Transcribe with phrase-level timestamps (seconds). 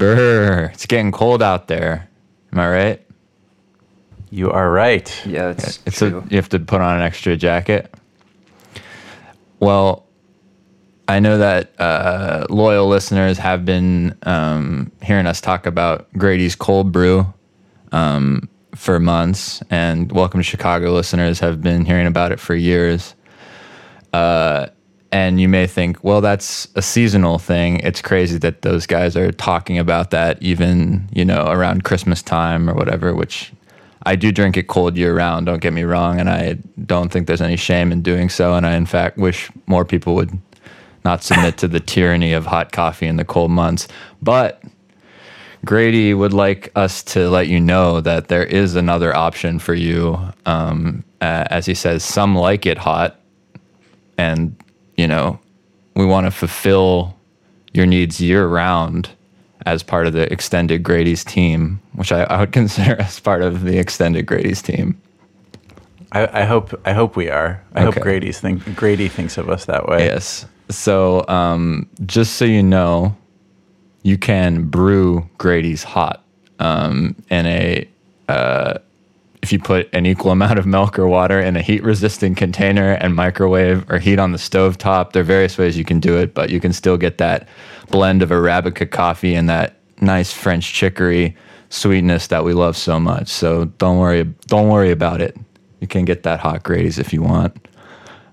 [0.00, 2.08] Brr, it's getting cold out there.
[2.54, 3.06] Am I right?
[4.30, 5.14] You are right.
[5.26, 6.24] Yeah, it's, It's true.
[6.26, 7.94] a, you have to put on an extra jacket.
[9.58, 10.06] Well,
[11.06, 16.92] I know that uh, loyal listeners have been um, hearing us talk about Grady's cold
[16.92, 17.30] brew
[17.92, 23.14] um, for months, and Welcome to Chicago listeners have been hearing about it for years.
[24.14, 24.68] Uh,
[25.12, 27.80] and you may think, well, that's a seasonal thing.
[27.80, 32.70] It's crazy that those guys are talking about that even, you know, around Christmas time
[32.70, 33.52] or whatever, which
[34.04, 37.26] I do drink it cold year round, don't get me wrong, and I don't think
[37.26, 38.54] there's any shame in doing so.
[38.54, 40.38] And I, in fact, wish more people would
[41.04, 43.88] not submit to the tyranny of hot coffee in the cold months.
[44.22, 44.62] But
[45.64, 50.18] Grady would like us to let you know that there is another option for you.
[50.46, 53.20] Um, uh, as he says, some like it hot,
[54.16, 54.56] and
[55.00, 55.40] you know,
[55.94, 57.16] we want to fulfill
[57.72, 59.08] your needs year round
[59.64, 63.62] as part of the extended Grady's team, which I, I would consider as part of
[63.62, 65.00] the extended Grady's team.
[66.12, 67.62] I, I hope I hope we are.
[67.74, 70.04] I hope Grady's think Grady thinks of us that way.
[70.04, 70.44] Yes.
[70.68, 73.16] So, um, just so you know,
[74.02, 76.22] you can brew Grady's hot
[76.58, 77.88] um, in a.
[78.28, 78.78] Uh,
[79.42, 82.92] if you put an equal amount of milk or water in a heat resistant container
[82.92, 86.18] and microwave or heat on the stove top, there are various ways you can do
[86.18, 87.48] it, but you can still get that
[87.90, 91.36] blend of Arabica coffee and that nice French chicory
[91.70, 93.28] sweetness that we love so much.
[93.28, 95.36] So don't worry, don't worry about it.
[95.80, 97.68] You can get that hot Grady's if you want.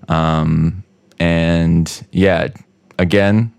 [0.08, 0.82] Um,
[1.18, 2.48] and yeah,
[2.98, 3.52] again,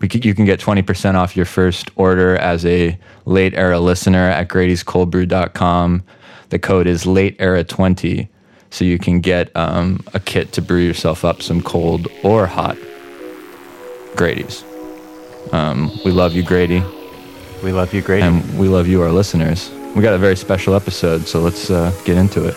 [0.00, 4.28] we c- you can get 20% off your first order as a late era listener
[4.30, 6.02] at Grady'sColdBrew.com.
[6.50, 8.28] The code is late era 20.
[8.70, 12.76] So you can get um, a kit to brew yourself up some cold or hot
[14.16, 14.64] Grady's.
[15.52, 16.82] Um, we love you, Grady,
[17.62, 18.22] We love you, Grady.
[18.22, 19.70] and we love you, our listeners.
[19.94, 22.56] We got a very special episode, so let's uh, get into it.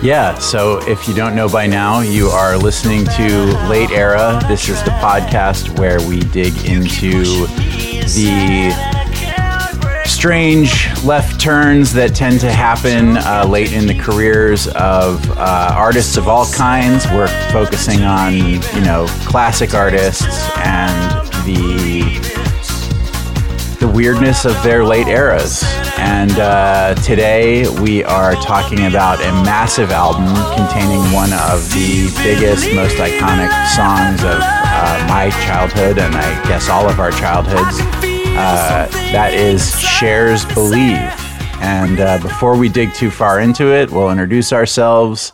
[0.00, 4.40] Yeah, so if you don't know by now, you are listening to Late Era.
[4.46, 7.46] This is the podcast where we dig into
[8.06, 8.70] the
[10.04, 16.16] strange left turns that tend to happen uh, late in the careers of uh, artists
[16.16, 17.04] of all kinds.
[17.06, 20.24] We're focusing on, you know, classic artists
[20.58, 22.20] and the
[23.78, 25.62] the weirdness of their late eras.
[25.98, 32.72] And uh, today we are talking about a massive album containing one of the biggest,
[32.74, 37.78] most iconic songs of uh, my childhood, and I guess all of our childhoods.
[37.80, 41.12] Uh, that is Cher's Believe.
[41.60, 45.32] And uh, before we dig too far into it, we'll introduce ourselves.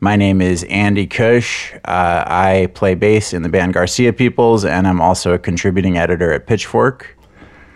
[0.00, 1.72] My name is Andy Cush.
[1.84, 6.32] Uh, I play bass in the band Garcia Peoples, and I'm also a contributing editor
[6.32, 7.16] at Pitchfork.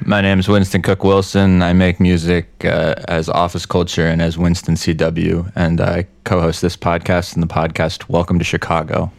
[0.04, 1.60] My name is Winston Cook Wilson.
[1.60, 6.76] I make music uh, as Office Culture and as Winston CW, and I co-host this
[6.76, 9.10] podcast and the podcast Welcome to Chicago.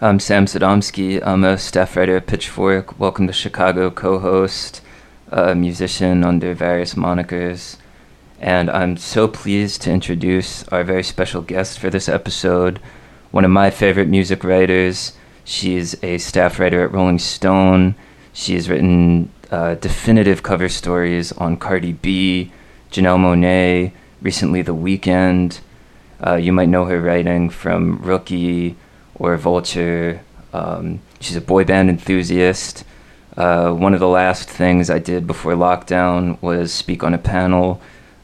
[0.00, 1.24] I'm Sam Sodomsky.
[1.24, 2.98] I'm a staff writer at Pitchfork.
[2.98, 4.82] Welcome to Chicago co-host,
[5.30, 7.76] a musician under various monikers.
[8.40, 12.80] And I'm so pleased to introduce our very special guest for this episode,
[13.30, 15.12] one of my favorite music writers.
[15.44, 17.94] She's a staff writer at Rolling Stone.
[18.32, 22.50] She has written uh, definitive cover stories on Cardi B,
[22.90, 25.60] Janelle Monáe, recently The Weeknd.
[26.26, 28.74] Uh, you might know her writing from Rookie
[29.14, 30.22] or Vulture.
[30.52, 32.82] Um, she's a boy band enthusiast.
[33.36, 37.80] Uh, one of the last things I did before lockdown was speak on a panel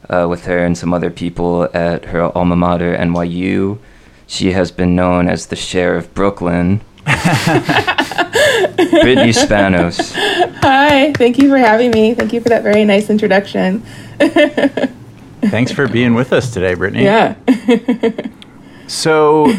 [0.09, 3.79] uh, with her and some other people at her alma mater, NYU.
[4.27, 6.81] She has been known as the Sheriff of Brooklyn.
[8.75, 10.13] Brittany Spanos.
[10.61, 12.13] Hi, thank you for having me.
[12.13, 13.81] Thank you for that very nice introduction.
[15.41, 17.03] Thanks for being with us today, Brittany.
[17.03, 17.35] Yeah.
[18.91, 19.53] So,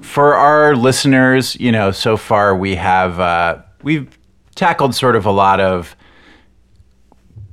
[0.00, 4.16] for our listeners, you know, so far we have uh, we've
[4.54, 5.96] tackled sort of a lot of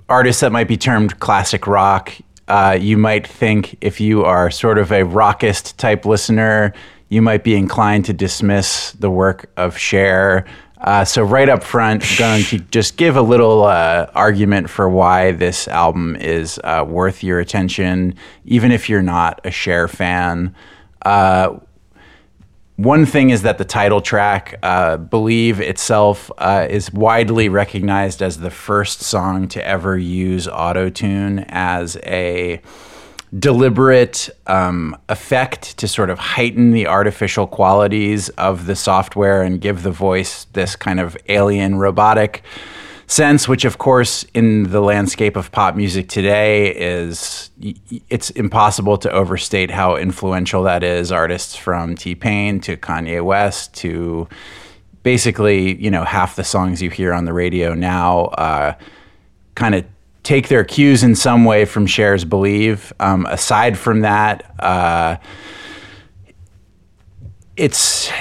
[0.08, 2.14] artists that might be termed classic rock.
[2.48, 6.74] Uh, you might think if you are sort of a rockist type listener,
[7.10, 10.46] you might be inclined to dismiss the work of Cher.
[10.80, 14.90] Uh, so right up front, I'm going to just give a little uh, argument for
[14.90, 18.16] why this album is uh, worth your attention,
[18.46, 20.56] even if you're not a Cher fan.
[21.02, 21.60] Uh,
[22.78, 28.38] one thing is that the title track, uh, Believe itself, uh, is widely recognized as
[28.38, 32.62] the first song to ever use autotune as a
[33.38, 39.84] deliberate um, effect to sort of heighten the artificial qualities of the software and give
[39.84, 42.44] the voice this kind of alien robotic
[43.06, 47.50] sense, which of course in the landscape of pop music today is
[48.10, 51.12] it's impossible to overstate how influential that is.
[51.12, 54.28] Artists from T Pain to Kanye West to
[55.04, 58.74] basically you know half the songs you hear on the radio now uh,
[59.56, 59.86] kind of
[60.30, 62.94] take their cues in some way from Cher's Believe.
[63.00, 64.54] Um, aside from that.
[64.60, 65.18] Uh,
[67.58, 68.12] it's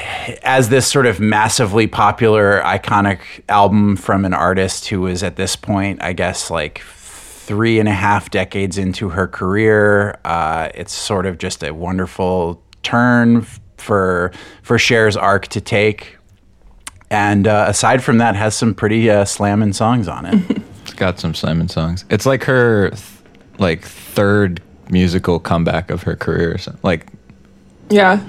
[0.43, 3.21] as this sort of massively popular, iconic
[3.51, 7.93] album from an artist who was at this point, I guess, like three and a
[7.93, 10.19] half decades into her career.
[10.25, 13.43] Uh, it's sort of just a wonderful turn
[13.77, 14.33] for
[14.63, 16.17] for Cher's arc to take.
[17.11, 20.63] And uh, aside from that, has some pretty uh, slamming songs on it.
[20.99, 22.05] it's got some Simon songs.
[22.11, 23.03] It's like her th-
[23.59, 24.61] like third
[24.91, 26.59] musical comeback of her career.
[26.83, 27.07] Like,
[27.89, 28.21] yeah,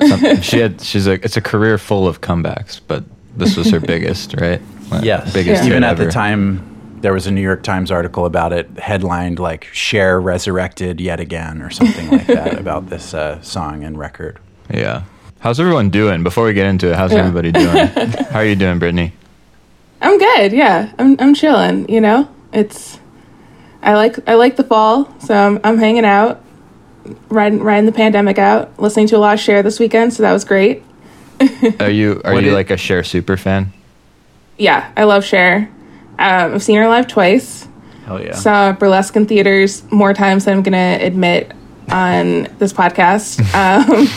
[0.00, 3.04] some, she had she's a it's a career full of comebacks, but
[3.36, 4.60] this was her biggest, right?
[4.90, 5.62] Like, yes, biggest.
[5.62, 5.68] Yeah.
[5.68, 6.06] Even at ever.
[6.06, 11.00] the time, there was a New York Times article about it, headlined like "Cher resurrected
[11.00, 14.40] yet again" or something like that about this uh, song and record.
[14.68, 15.04] Yeah.
[15.38, 16.24] How's everyone doing?
[16.24, 17.18] Before we get into it, how's yeah.
[17.18, 17.86] everybody doing?
[17.86, 19.12] How are you doing, Brittany?
[20.00, 20.52] I'm good.
[20.52, 21.88] Yeah, I'm I'm chilling.
[21.88, 22.98] You know, it's
[23.82, 26.42] I like I like the fall, so I'm I'm hanging out
[27.28, 30.32] riding riding the pandemic out, listening to a lot of Cher this weekend, so that
[30.32, 30.82] was great.
[31.80, 33.72] are you are what you like a Cher super fan?
[34.58, 35.70] Yeah, I love Cher.
[36.18, 37.68] Um, I've seen her live twice.
[38.06, 38.34] Hell yeah!
[38.34, 41.52] Saw burlesque in theaters more times than I'm gonna admit
[41.90, 43.42] on this podcast.
[43.56, 44.08] Um,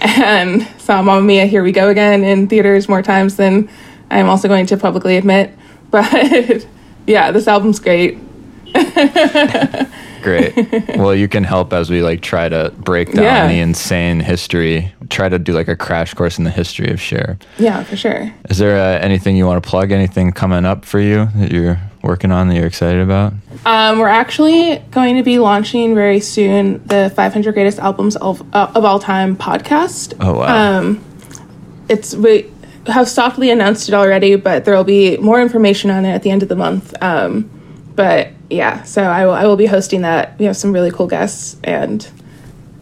[0.00, 3.70] and saw Mamma Mia, Here We Go Again in theaters more times than
[4.14, 5.52] I'm also going to publicly admit.
[5.90, 6.66] But
[7.06, 8.18] yeah, this album's great.
[10.22, 10.56] Great.
[10.96, 13.46] well, you can help as we like try to break down yeah.
[13.46, 14.90] the insane history.
[15.10, 17.38] Try to do like a crash course in the history of Cher.
[17.58, 18.32] Yeah, for sure.
[18.48, 19.92] Is there uh, anything you want to plug?
[19.92, 23.34] Anything coming up for you that you're working on that you're excited about?
[23.66, 28.72] Um, we're actually going to be launching very soon the 500 greatest albums of, uh,
[28.74, 30.14] of all time podcast.
[30.20, 30.78] Oh wow!
[30.78, 31.04] Um,
[31.90, 32.50] it's we
[32.86, 36.30] have softly announced it already, but there will be more information on it at the
[36.30, 36.94] end of the month.
[37.02, 37.50] Um,
[37.94, 40.38] but yeah, so I will, I will be hosting that.
[40.38, 42.06] We have some really cool guests, and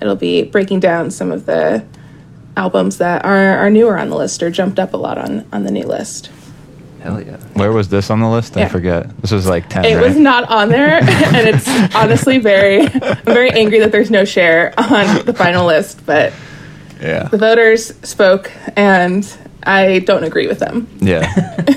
[0.00, 1.84] it'll be breaking down some of the
[2.56, 5.64] albums that are, are newer on the list or jumped up a lot on, on
[5.64, 6.30] the new list.
[7.00, 7.36] Hell yeah.
[7.54, 8.54] Where was this on the list?
[8.54, 8.66] Yeah.
[8.66, 9.16] I forget.
[9.20, 9.84] This was like 10.
[9.84, 10.06] It right?
[10.06, 11.00] was not on there.
[11.02, 16.06] and it's honestly very, I'm very angry that there's no Cher on the final list,
[16.06, 16.32] but
[17.02, 17.24] yeah.
[17.24, 19.24] The voters spoke and
[19.64, 20.88] I don't agree with them.
[21.00, 21.32] Yeah.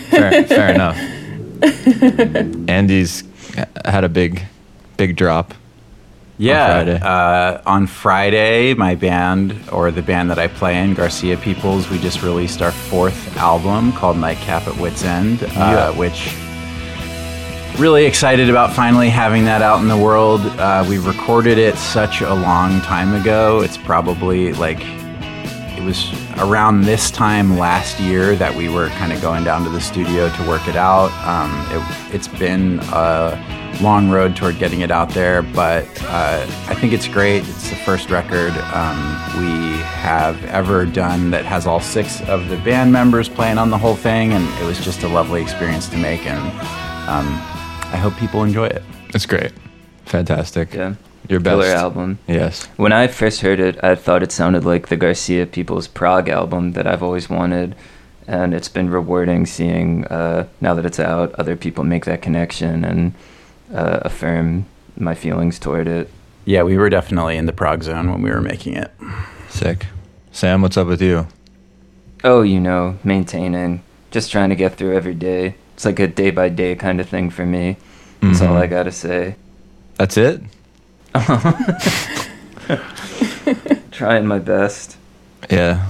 [0.10, 0.98] fair, fair enough.
[2.70, 3.24] Andy's
[3.86, 4.42] had a big,
[4.98, 5.54] big drop.
[6.38, 7.00] Yeah, on Friday.
[7.02, 11.98] Uh, on Friday, my band or the band that I play in, Garcia Peoples, we
[11.98, 15.90] just released our fourth album called Nightcap at Wits End, uh, yeah.
[15.92, 16.36] which
[17.80, 20.42] really excited about finally having that out in the world.
[20.42, 23.62] Uh, we recorded it such a long time ago.
[23.62, 25.05] It's probably like it
[25.86, 29.80] was around this time last year that we were kind of going down to the
[29.80, 31.12] studio to work it out.
[31.26, 31.52] Um,
[32.12, 36.92] it, has been a long road toward getting it out there, but uh, I think
[36.92, 37.48] it's great.
[37.48, 38.98] It's the first record um,
[39.40, 43.78] we have ever done that has all six of the band members playing on the
[43.78, 46.40] whole thing, and it was just a lovely experience to make, and
[47.08, 47.28] um,
[47.94, 48.84] I hope people enjoy it.
[49.14, 49.52] It's great.
[50.06, 50.74] Fantastic.
[50.74, 50.96] Yeah.
[51.30, 52.20] Your best killer album.
[52.28, 52.66] Yes.
[52.78, 56.74] When I first heard it, I thought it sounded like the Garcia People's prog album
[56.74, 57.76] that I've always wanted,
[58.28, 62.86] and it's been rewarding seeing uh, now that it's out, other people make that connection
[62.86, 63.14] and
[63.74, 64.66] uh, affirm
[64.98, 66.10] my feelings toward it.
[66.46, 68.92] Yeah, we were definitely in the prog zone when we were making it.
[69.50, 69.88] Sick.
[70.32, 71.28] Sam, what's up with you?
[72.24, 75.56] Oh, you know, maintaining, just trying to get through every day.
[75.74, 77.78] It's like a day by day kind of thing for me.
[78.22, 78.52] That's mm-hmm.
[78.52, 79.36] all I gotta say.
[79.96, 80.42] That's it.
[83.92, 84.98] Trying my best.
[85.50, 85.90] Yeah.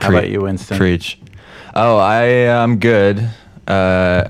[0.00, 0.76] How about you, Winston?
[0.76, 1.20] Preach.
[1.74, 3.30] Oh, I am good.
[3.68, 4.28] Uh,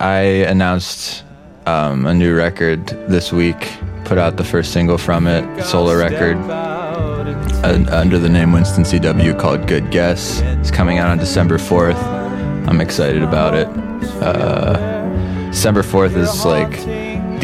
[0.00, 1.22] I announced
[1.66, 3.70] um, a new record this week.
[4.04, 9.38] Put out the first single from it, solo record, uh, under the name Winston CW
[9.38, 10.40] called Good Guess.
[10.40, 12.02] It's coming out on December 4th.
[12.68, 13.68] I'm excited about it.
[14.20, 15.04] Uh,
[15.50, 16.72] December 4th is like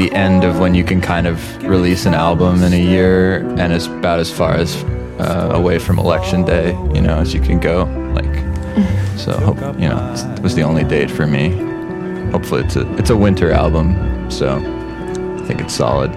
[0.01, 3.71] the end of when you can kind of release an album in a year, and
[3.71, 4.83] it's about as far as
[5.19, 7.85] uh, away from election day, you know, as you can go.
[8.15, 8.35] Like,
[9.19, 11.51] so hope you know it was the only date for me.
[12.31, 16.11] Hopefully, it's a it's a winter album, so I think it's solid.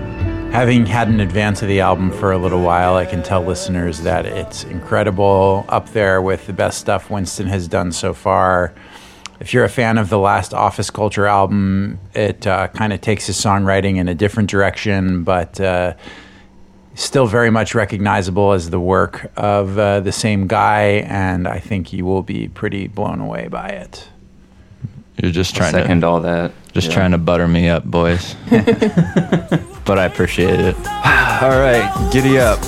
[0.53, 3.99] Having had an advance of the album for a little while, I can tell listeners
[4.01, 8.71] that it's incredible, up there with the best stuff Winston has done so far.
[9.43, 13.27] If you're a fan of the last Office Culture album, it uh, kind of takes
[13.27, 15.95] his songwriting in a different direction, but uh,
[16.95, 21.91] still very much recognizable as the work of uh, the same guy, and I think
[21.91, 24.07] you will be pretty blown away by it.
[25.21, 26.53] You're just trying Second to all that.
[26.71, 26.93] just Yeah.
[26.93, 28.37] trying to butter me up, boys.
[28.49, 30.75] but I appreciate it.
[30.87, 32.59] All right, giddy up.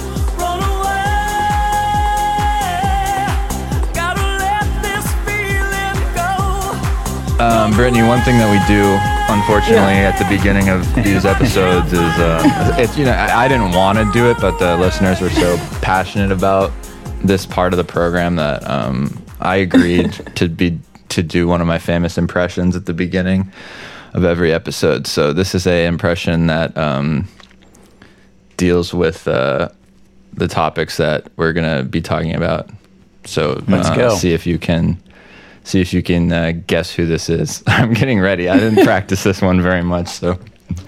[7.38, 8.82] Um, Brittany, one thing that we do,
[9.28, 13.72] unfortunately, at the beginning of these episodes is, uh, it's you know, I, I didn't
[13.72, 16.72] want to do it, but the listeners were so passionate about
[17.22, 21.68] this part of the program that um, I agreed to be to do one of
[21.68, 23.52] my famous impressions at the beginning
[24.14, 25.06] of every episode.
[25.06, 27.28] So this is a impression that um,
[28.56, 29.68] deals with uh,
[30.32, 32.70] the topics that we're gonna be talking about.
[33.26, 34.16] So Let's uh, go.
[34.16, 35.02] see if you can
[35.66, 37.62] see if you can uh, guess who this is.
[37.68, 38.48] I'm getting ready.
[38.48, 40.40] I didn't practice this one very much, so.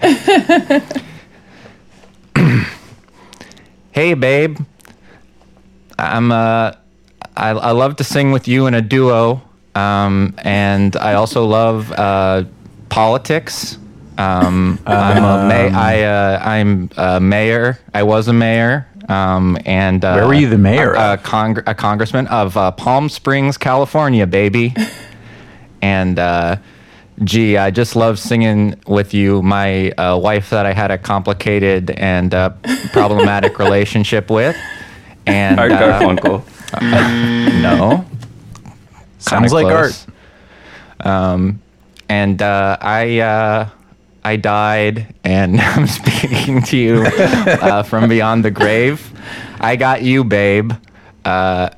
[3.92, 4.58] hey, babe.
[5.98, 6.72] I'm uh,
[7.36, 9.42] I, I love to sing with you in a duo,
[9.74, 12.44] um, and I also love uh,
[12.88, 13.78] politics.
[14.16, 17.78] Um, I'm a ma- I uh, I'm a mayor.
[17.94, 18.86] I was a mayor.
[19.08, 22.72] Um, and uh, Where were you the mayor A, a, cong- a congressman of uh,
[22.72, 24.74] Palm Springs, California, baby.
[25.82, 26.56] and uh,
[27.24, 29.40] gee, I just love singing with you.
[29.42, 32.50] My uh, wife that I had a complicated and uh,
[32.92, 34.56] problematic relationship with,
[35.26, 36.42] and Art uh, Garfunkel.
[37.62, 38.04] no,
[39.18, 40.06] Sounds Kinda like close.
[41.00, 41.06] art.
[41.06, 41.62] Um,
[42.10, 43.68] and uh, I uh,
[44.24, 49.12] I died, and I'm speaking to you uh, from beyond the grave.
[49.60, 50.72] I got you, babe.
[51.24, 51.70] Uh,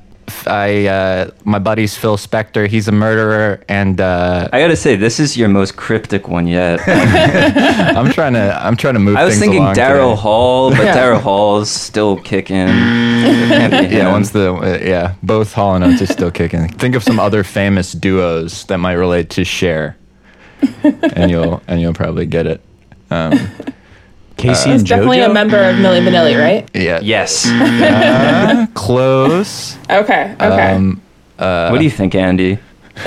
[0.47, 2.67] I uh, my buddy's Phil Spector.
[2.67, 6.79] He's a murderer, and uh, I gotta say, this is your most cryptic one yet.
[6.87, 9.17] I'm trying to I'm trying to move.
[9.17, 10.15] I was thinking Daryl.
[10.15, 12.67] Hall, but Daryl Hall's still kicking.
[12.67, 16.67] Yeah, once the uh, yeah, both Hall and Oates are still kicking.
[16.69, 19.97] Think of some other famous duos that might relate to Cher,
[20.83, 22.61] and you'll and you'll probably get it.
[23.09, 23.31] Um,
[24.37, 26.67] Casey He's and definitely a member of Milli Vanilli, right?
[26.73, 27.43] yeah, Yes.
[28.73, 29.77] close.
[29.89, 30.33] Okay.
[30.39, 30.71] Okay.
[30.73, 31.01] Um,
[31.37, 32.57] what do you think, Andy?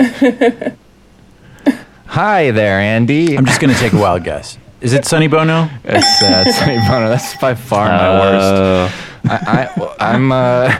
[2.07, 3.37] hi there, Andy.
[3.37, 4.59] I'm just going to take a wild guess.
[4.81, 5.69] Is it Sonny Bono?
[5.83, 7.09] That's uh, Sonny Bono.
[7.09, 8.55] That's by far my worst.
[8.55, 8.91] Uh,
[9.31, 9.69] I,
[9.99, 10.31] I, I'm.
[10.33, 10.79] Uh,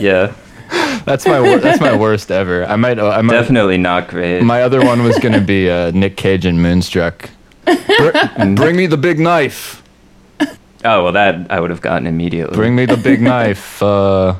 [0.00, 0.32] Yeah,
[1.04, 1.40] that's my.
[1.40, 2.64] wor- That's my worst ever.
[2.64, 2.98] I might.
[2.98, 3.32] I might.
[3.34, 4.42] definitely not great.
[4.42, 7.30] My other one was gonna be uh, Nick Cage and Moonstruck.
[7.64, 7.74] Br-
[8.54, 9.82] bring me the big knife.
[10.40, 12.54] oh well, that I would have gotten immediately.
[12.56, 13.82] Bring me the big knife.
[13.82, 14.34] Uh,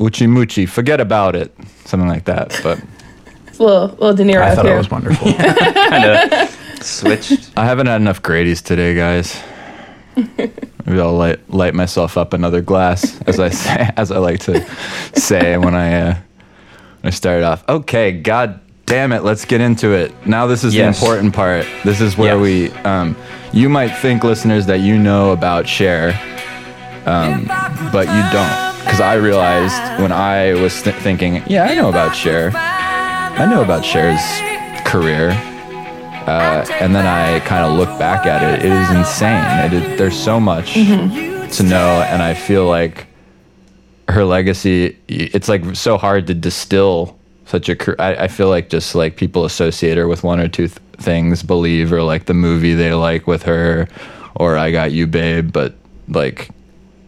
[0.00, 0.68] Uchi Muchi.
[0.68, 1.54] Forget about it.
[1.84, 2.58] Something like that.
[2.62, 2.80] But
[3.46, 4.68] It's a little, little De Niro I thought too.
[4.68, 5.32] it was wonderful.
[5.32, 7.50] kind of switched.
[7.56, 9.40] I haven't had enough Grady's today, guys.
[10.88, 14.64] Maybe I'll light light myself up another glass, as I say, as I like to
[15.14, 16.14] say when I uh,
[17.02, 17.62] when I started off.
[17.68, 20.14] Okay, God damn it, let's get into it.
[20.26, 20.98] Now this is Yes.
[20.98, 21.66] the important part.
[21.84, 22.72] This is where Yes.
[22.74, 22.82] we.
[22.84, 23.16] Um,
[23.52, 26.08] you might think, listeners, that you know about Cher,
[27.04, 27.44] um,
[27.92, 32.14] but you don't, because I realized when I was th- thinking, yeah, I know about
[32.16, 32.50] Cher.
[32.54, 34.20] I know about Cher's
[34.86, 35.32] career.
[36.28, 38.66] Uh, and then I kind of look back at it.
[38.66, 39.42] It is insane.
[39.64, 43.06] It is, there's so much to know, and I feel like
[44.08, 44.98] her legacy.
[45.08, 47.16] It's like so hard to distill
[47.46, 48.02] such a.
[48.02, 51.42] I, I feel like just like people associate her with one or two th- things,
[51.42, 53.88] believe, or like the movie they like with her,
[54.34, 55.50] or I Got You, Babe.
[55.50, 55.76] But
[56.08, 56.50] like,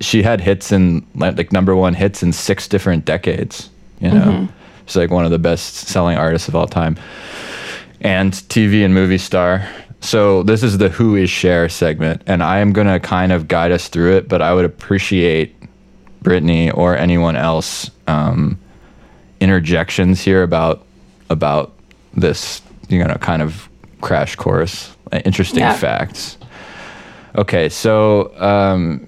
[0.00, 3.68] she had hits in like number one hits in six different decades.
[4.00, 4.48] You know,
[4.86, 6.96] she's like one of the best selling artists of all time
[8.00, 9.68] and TV and movie star.
[10.00, 13.70] So this is the Who is Cher segment, and I am gonna kind of guide
[13.72, 14.28] us through it.
[14.28, 15.54] But I would appreciate
[16.22, 18.58] Brittany or anyone else um,
[19.40, 20.84] interjections here about
[21.28, 21.72] about
[22.14, 23.68] this, you know, kind of
[24.00, 25.74] crash course, interesting Yeah.
[25.74, 26.38] facts.
[27.36, 29.06] Okay, so um,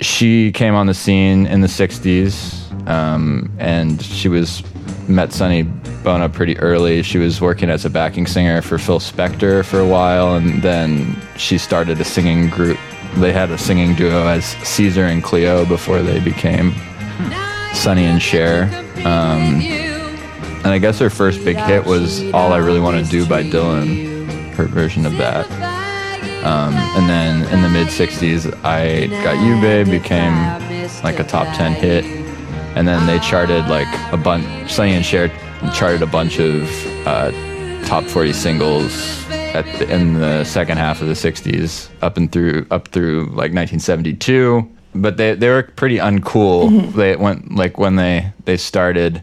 [0.00, 4.62] she came on the scene in the 60s um, and she was
[5.08, 5.62] met Sonny
[6.02, 7.02] Bono pretty early.
[7.02, 11.20] She was working as a backing singer for Phil Spector for a while and then
[11.36, 12.78] she started a singing group
[13.16, 16.72] they had a singing duo as Caesar and Cleo before they became
[17.74, 18.64] Sonny and Cher.
[19.04, 23.26] Um, and I guess her first big hit was "All I Really Want to Do"
[23.26, 25.69] by Dylan, her version of that.
[26.44, 30.34] Um, and then in the mid '60s, "I Got You, Babe" became
[31.04, 32.04] like a top ten hit,
[32.76, 34.70] and then they charted like a bunch.
[34.70, 35.28] Sonny and Cher
[35.74, 36.62] charted a bunch of
[37.06, 37.30] uh,
[37.86, 42.66] top 40 singles at the, in the second half of the 60s, up and through
[42.70, 44.66] up through like 1972.
[44.94, 46.92] But they they were pretty uncool.
[46.94, 49.22] They went like when they they started,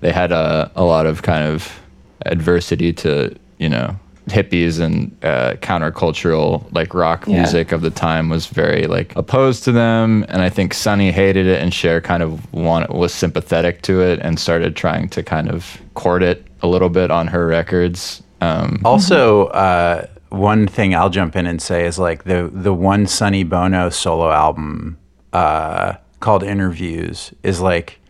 [0.00, 1.80] they had a a lot of kind of
[2.24, 3.98] adversity to you know
[4.32, 7.38] hippies and uh, countercultural like rock Yeah.
[7.38, 11.46] music of the time was very like opposed to them and i think sonny hated
[11.46, 15.48] it and Cher kind of want, was sympathetic to it and started trying to kind
[15.50, 21.10] of court it a little bit on her records um, Also, uh, one thing I'll
[21.10, 24.96] jump in and say is like the the one Sonny Bono solo album
[25.32, 28.00] uh, called Interviews is like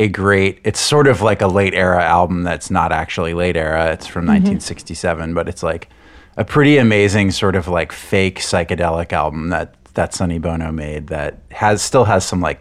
[0.00, 0.60] a great.
[0.64, 3.92] It's sort of like a late era album that's not actually late era.
[3.92, 5.88] It's from 1967, but it's like
[6.36, 11.38] a pretty amazing sort of like fake psychedelic album that that Sonny Bono made that
[11.52, 12.60] has still has some like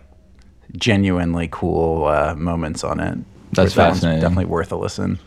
[0.77, 3.17] genuinely cool uh, moments on it.
[3.53, 4.21] That's That fascinating.
[4.21, 5.19] Definitely worth a listen.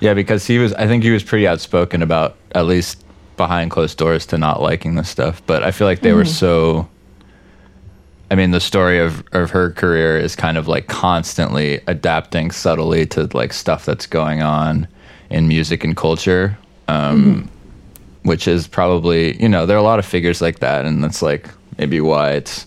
[0.00, 3.04] yeah because he was i think he was pretty outspoken about at least
[3.36, 6.88] behind closed doors to not liking this stuff but i feel like they were so
[8.30, 13.04] I mean, the story of, of her career is kind of like constantly adapting subtly
[13.06, 14.86] to like stuff that's going on
[15.30, 16.56] in music and culture,
[16.86, 17.50] um,
[18.22, 21.22] which is probably you know there are a lot of figures like that, and that's
[21.22, 22.66] like maybe why it's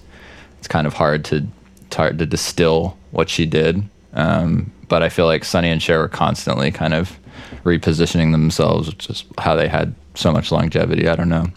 [0.60, 1.46] it's kind of hard to
[1.94, 3.84] hard to distill what she did.
[4.14, 7.18] Um, but I feel like Sonny and Cher were constantly kind of
[7.64, 11.08] repositioning themselves, which is how they had so much longevity.
[11.08, 11.48] I don't know.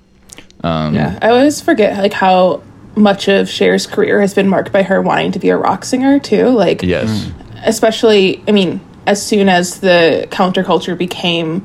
[0.94, 2.62] Yeah, I always forget like how
[2.96, 6.18] much of Cher's career has been marked by her wanting to be a rock singer
[6.18, 6.48] too.
[6.48, 7.30] Like, Yes.
[7.64, 11.64] especially, I mean, as soon as the counterculture became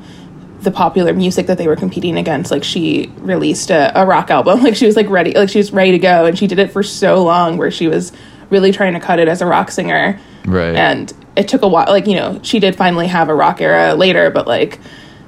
[0.60, 4.62] the popular music that they were competing against, like she released a, a rock album.
[4.64, 6.70] Like she was like ready, like she was ready to go, and she did it
[6.70, 8.12] for so long, where she was
[8.50, 10.20] really trying to cut it as a rock singer.
[10.44, 10.74] Right.
[10.76, 11.86] And it took a while.
[11.88, 14.78] Like you know, she did finally have a rock era later, but like,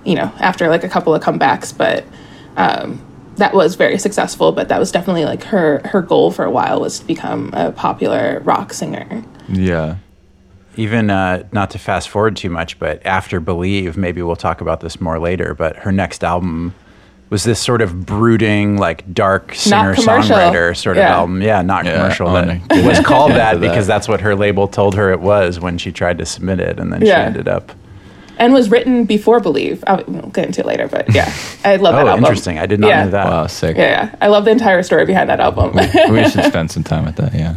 [0.05, 2.05] you know, after like a couple of comebacks, but
[2.57, 3.03] um,
[3.37, 4.53] that was very successful.
[4.53, 7.73] But that was definitely like her her goal for a while was to become a
[7.73, 9.23] popular rock singer.
[9.49, 9.97] Yeah.
[10.77, 14.81] even uh, not to fast forward too much, but after Believe, maybe we'll talk about
[14.81, 15.55] this more later.
[15.55, 16.75] But her next album
[17.31, 21.43] was this sort of brooding, like dark singer songwriter sort of album.
[21.43, 22.29] Yeah, not Yeah, commercial.
[22.29, 23.61] I That was called into that that.
[23.61, 26.79] because that's what her label told her it was when she tried to submit it,
[26.79, 27.73] and then she ended up.
[28.39, 29.83] And was written before Believe.
[29.87, 31.33] I'll we'll get into it later, but yeah,
[31.65, 32.25] I love that Oh, album.
[32.25, 32.59] interesting!
[32.59, 33.05] I did not Yeah.
[33.05, 33.27] know that.
[33.27, 33.77] Wow, sick.
[33.77, 35.73] Yeah, yeah, I love the entire story behind that album.
[36.11, 37.35] we should spend some time with that.
[37.35, 37.57] Yeah.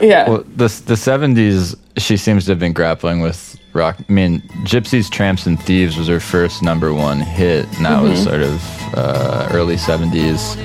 [0.00, 3.96] yeah, Well, the the seventies, she seems to have been grappling with rock.
[4.08, 8.22] I mean, Gypsies, Tramps, and Thieves was her first number one hit, and that was
[8.24, 8.60] sort of
[8.94, 10.56] uh, early seventies.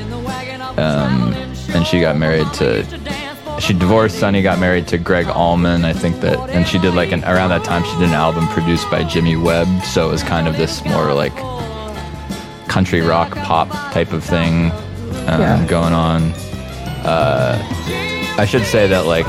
[0.78, 1.34] Um,
[1.74, 2.84] and she got married to.
[3.62, 7.12] She divorced Sonny, got married to Gregg Allman, I think that, and she did like
[7.12, 10.24] an around that time she did an album produced by Jimmy Webb, so it was
[10.24, 11.36] kind of this more like
[12.67, 14.71] country rock pop type of thing
[15.28, 15.65] um, Yeah.
[15.67, 16.34] going on.
[17.06, 19.26] I should say that like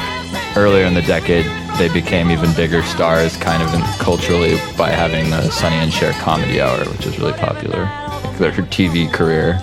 [0.56, 1.44] earlier in the decade,
[1.78, 6.12] they became even bigger stars, kind of in, culturally, by having the Sonny and Cher
[6.14, 7.84] Comedy Hour, which is really popular.
[8.24, 9.58] Like their her TV career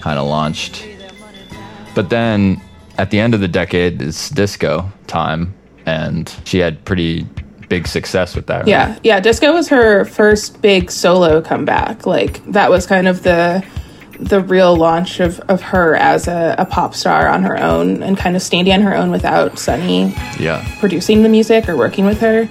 [0.00, 0.84] kind of launched.
[1.94, 2.60] But then
[3.00, 5.54] at the end of the decade is disco time,
[5.86, 7.26] and she had pretty
[7.70, 8.58] big success with that.
[8.58, 8.68] right?
[8.68, 9.20] yeah, yeah.
[9.20, 12.06] Disco was her first big solo comeback.
[12.06, 13.64] Like that was kind of the
[14.18, 18.18] the real launch of, of her as a, a pop star on her own and
[18.18, 22.20] kind of standing on her own without Sonny yeah, producing the music or working with
[22.20, 22.46] her.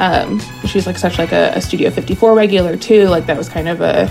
[0.00, 3.06] Um, she was like such like a, a Studio 54 regular too.
[3.06, 4.10] Like that was kind of a,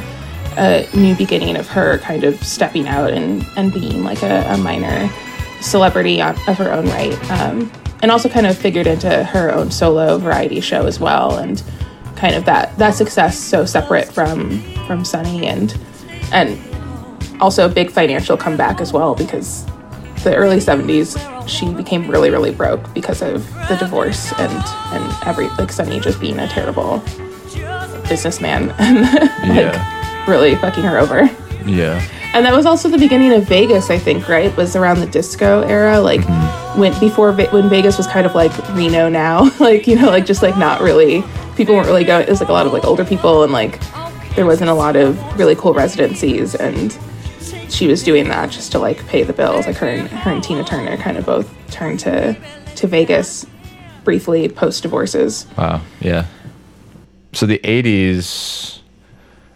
[0.56, 4.58] a new beginning of her kind of stepping out and, and being like a, a
[4.58, 5.10] minor
[5.62, 7.32] celebrity on, of her own right.
[7.32, 7.72] Um,
[8.02, 11.38] and also kind of figured into her own solo variety show as well.
[11.38, 11.62] And
[12.16, 15.78] kind of that, that success so separate from, from Sonny and,
[16.32, 16.60] and
[17.42, 19.66] also a big financial comeback as well because
[20.24, 24.52] the early 70s she became really really broke because of the divorce and
[24.94, 27.00] and every like Sonny just being a terrible
[28.08, 31.30] businessman and like yeah, really fucking her over
[31.66, 32.00] yeah.
[32.34, 35.62] And that was also the beginning of Vegas I think right was around the disco
[35.62, 36.80] era like mm-hmm.
[36.80, 40.42] when before when Vegas was kind of like Reno now like you know like just
[40.42, 41.24] like not really
[41.56, 43.80] people weren't really going it was like a lot of like older people and like
[44.36, 46.98] there wasn't a lot of really cool residencies and
[47.72, 49.66] she was doing that just to like pay the bills.
[49.66, 52.38] Like her and her and Tina Turner kind of both turned to
[52.76, 53.46] to Vegas
[54.04, 55.48] briefly post divorces.
[55.58, 55.82] Wow.
[56.00, 56.26] Yeah.
[57.34, 58.81] So the 80s,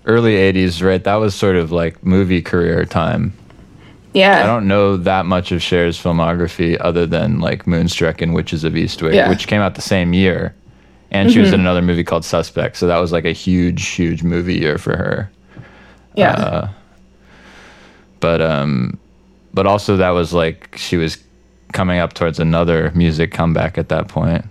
[0.06, 1.04] early 80s, right?
[1.04, 3.34] That was sort of like movie career time.
[4.13, 4.44] Yeah.
[4.44, 8.74] I don't know that much of Cher's filmography other than like Moonstruck and Witches of
[8.74, 9.30] Eastwick, Yeah.
[9.30, 10.56] which came out the same year.
[11.12, 12.78] And she was in another movie called Suspect.
[12.78, 15.30] So that was like a huge, huge movie year for her.
[16.15, 16.32] yeah.
[16.34, 16.68] uh,
[18.20, 18.98] But um
[19.54, 21.18] but also that was like she was
[21.74, 24.46] coming up towards another music comeback at that point.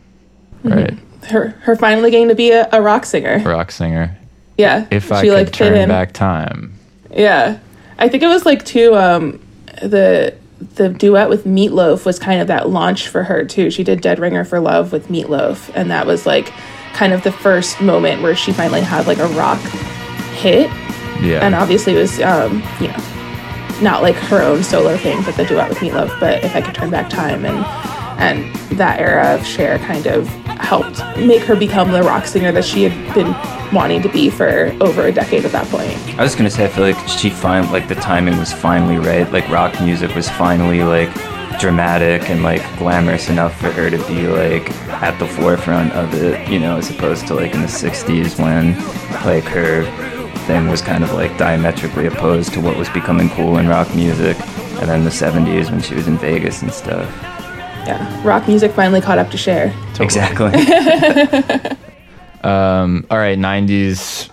[0.63, 0.99] Right?
[1.29, 3.39] her her finally getting to be a, a rock singer.
[3.41, 4.17] Rock singer.
[4.57, 4.87] Yeah.
[4.91, 6.75] If I she could like turn back time.
[7.11, 7.59] Yeah.
[7.99, 9.41] I think it was like too um
[9.83, 10.35] the
[10.77, 13.71] the duet with Meatloaf was kind of that launch for her too.
[13.71, 16.53] She did Dead Ringer for Love with Meatloaf and that was like
[16.95, 19.59] kind of the first moment where she finally had like a rock
[20.37, 20.71] hit
[21.21, 21.41] Yeah.
[21.43, 22.97] and obviously it was um you know
[23.83, 26.75] not like her own solo thing but the duet with Meatloaf but if I could
[26.75, 27.65] turn back time and
[28.19, 32.65] and that era of Cher kind of helped make her become the rock singer that
[32.65, 33.35] she had been
[33.75, 35.97] wanting to be for over a decade at that point.
[36.19, 39.31] I was gonna say I feel like she find like the timing was finally right.
[39.31, 41.13] Like rock music was finally like
[41.59, 44.71] dramatic and like glamorous enough for her to be like
[45.03, 48.77] at the forefront of it, you know, as opposed to like in the '60s when
[49.25, 49.85] like her
[50.47, 54.37] thing was kind of like diametrically opposed to what was becoming cool in rock music,
[54.81, 57.34] and then the '70s when she was in Vegas and stuff.
[57.87, 59.73] Yeah, rock music finally caught up to Cher.
[60.01, 60.53] Exactly.
[62.43, 64.29] Um, all right, '90s.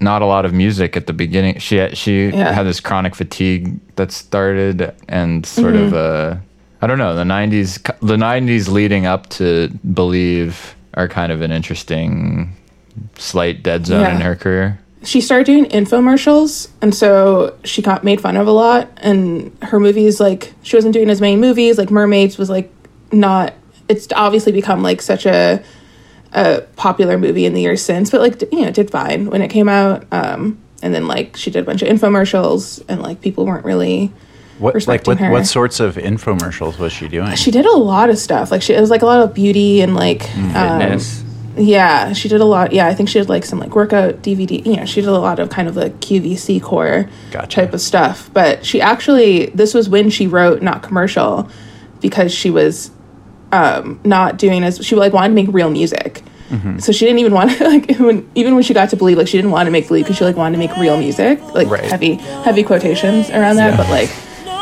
[0.00, 1.58] Not a lot of music at the beginning.
[1.58, 2.52] She had, she Yeah.
[2.52, 5.84] had this chronic fatigue that started, and sort Mm-hmm.
[5.84, 6.36] of uh,
[6.80, 7.82] I don't know the '90s.
[8.00, 12.54] The '90s leading up to "Believe" are kind of an interesting
[13.18, 14.78] slight dead zone in her career.
[15.06, 18.90] She started doing infomercials, and so she got made fun of a lot.
[18.98, 21.78] And her movies, like she wasn't doing as many movies.
[21.78, 22.72] Like Mermaids was like
[23.12, 23.54] not.
[23.88, 25.62] It's obviously become like such a
[26.32, 29.42] a popular movie in the years since, but like you know, it did fine when
[29.42, 30.04] it came out.
[30.12, 34.12] Um, and then like she did a bunch of infomercials, and like people weren't really.
[34.58, 35.30] What like what, her.
[35.30, 37.34] what sorts of infomercials was she doing?
[37.34, 38.50] She did a lot of stuff.
[38.50, 41.22] Like she it was like a lot of beauty and like um, Fitness.
[41.56, 42.72] Yeah, she did a lot.
[42.72, 44.64] Yeah, I think she did like some like workout DVD.
[44.64, 47.46] You know, she did a lot of kind of like QVC core Gotcha.
[47.48, 48.30] type of stuff.
[48.32, 51.48] But she actually, this was when she wrote not commercial,
[52.00, 52.90] because she was
[53.52, 56.22] um, not doing as she like wanted to make real music.
[56.50, 56.78] Mm-hmm.
[56.78, 59.26] So she didn't even want to like when, even when she got to believe like
[59.28, 61.68] she didn't want to make believe because she like wanted to make real music like
[61.68, 61.84] Right.
[61.84, 63.76] heavy heavy quotations around that.
[63.76, 64.10] But like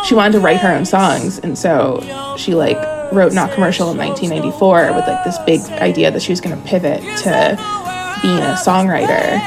[0.06, 2.76] she wanted to write her own songs, and so she like
[3.14, 6.68] wrote not commercial in 1994 with like this big idea that she was going to
[6.68, 7.58] pivot to
[8.22, 9.38] being a songwriter.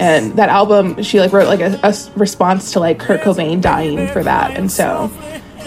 [0.00, 4.22] And that album she like wrote like a response to like kurt cobain dying for
[4.22, 4.56] that.
[4.56, 5.08] And so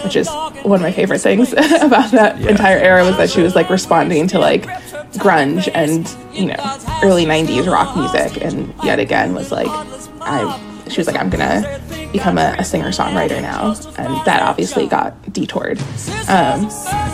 [0.04, 0.28] which is
[0.62, 4.28] one of my favorite things about that entire era was that she was like responding
[4.28, 4.64] to like
[5.14, 9.68] grunge and you know early 90s rock music and yet again was like
[10.20, 11.80] i she was like i'm gonna
[12.12, 15.78] become a, a singer songwriter now and that obviously got detoured
[16.28, 16.68] um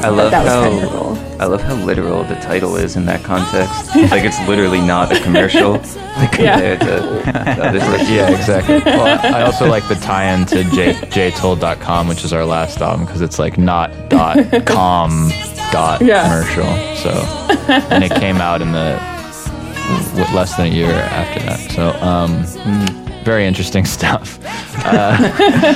[0.04, 1.42] I love that was how kind of her.
[1.42, 3.94] I love how literal the title is in that context.
[4.10, 5.72] like it's literally not a commercial
[6.16, 6.76] like, Yeah.
[6.76, 8.08] to the other stuff.
[8.08, 8.78] Yeah, exactly.
[8.84, 13.20] well, I also like the tie-in to J, jtold.com, which is our last album, because
[13.22, 15.30] it's like not dot com
[15.70, 16.24] dot Yeah.
[16.24, 16.96] commercial.
[16.96, 17.10] So,
[17.90, 18.98] and it came out in the
[20.14, 21.70] w- less than a year after that.
[21.72, 24.38] So, um, very interesting stuff.
[24.84, 25.16] Uh,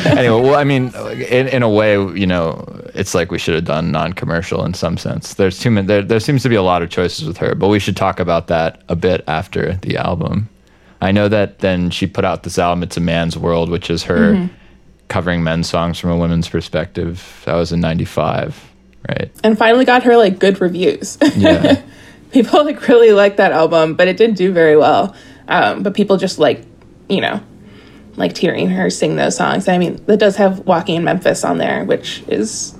[0.06, 0.92] anyway, well, I mean,
[1.28, 4.96] in, in a way, you know, it's like we should have done non-commercial in some
[4.96, 5.34] sense.
[5.34, 5.86] There's too many.
[5.86, 8.20] There, there seems to be a lot of choices with her, but we should talk
[8.20, 10.48] about that a bit after the album.
[11.00, 14.02] I know that then she put out this album, It's a Man's World, which is
[14.04, 14.48] her
[15.08, 17.42] covering men's songs from a women's perspective.
[17.44, 18.72] That was in 95,
[19.08, 19.30] right?
[19.44, 21.80] and finally got her like good reviews Yeah.
[22.32, 25.14] people like really liked that album, but it didn't do very well.
[25.48, 26.64] Um, but people just like,
[27.08, 27.40] you know,
[28.16, 29.68] like hearing her sing those songs.
[29.68, 32.72] I mean, that does have "Walking in Memphis" on there, which is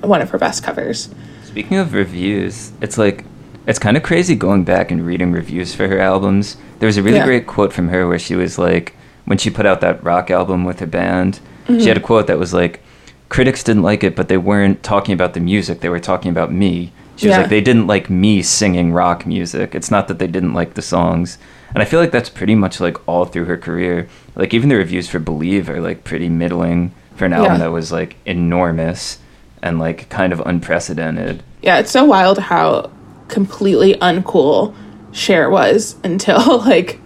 [0.00, 1.10] one of her best covers.
[1.44, 3.24] Speaking of reviews, it's like
[3.66, 6.56] it's kind of crazy going back and reading reviews for her albums.
[6.78, 7.24] There was a really Yeah.
[7.24, 10.64] great quote from her where she was like, when she put out that rock album
[10.64, 11.86] with her band, she mm-hmm.
[11.88, 12.80] had a quote that was like,
[13.28, 16.52] "Critics didn't like it, but they weren't talking about the music; they were talking about
[16.52, 19.74] me." She was like, "They didn't like me singing rock music.
[19.74, 21.38] It's not that they didn't like the songs."
[21.74, 24.08] And I feel like that's pretty much like all through her career.
[24.36, 27.58] Like even the reviews for "Believe" are like pretty middling for an album Yeah.
[27.58, 29.18] that was like enormous
[29.62, 31.42] and like kind of unprecedented.
[31.62, 32.90] Yeah, it's so wild how
[33.28, 34.74] completely uncool
[35.12, 37.00] Cher was until like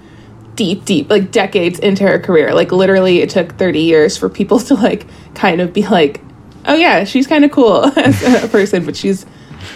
[0.55, 2.53] deep, deep, like decades into her career.
[2.53, 6.21] Like literally, it took 30 years for people to like kind of be like,
[6.67, 9.25] oh yeah, she's kind of cool as a person, but she's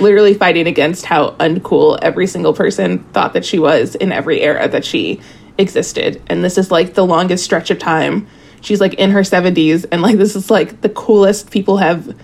[0.00, 4.68] literally fighting against how uncool every single person thought that she was in every era
[4.68, 5.20] that she
[5.59, 6.20] existed.
[6.28, 8.26] And this is like the longest stretch of time.
[8.61, 12.16] She's like in her 70s, and like this is like the coolest people have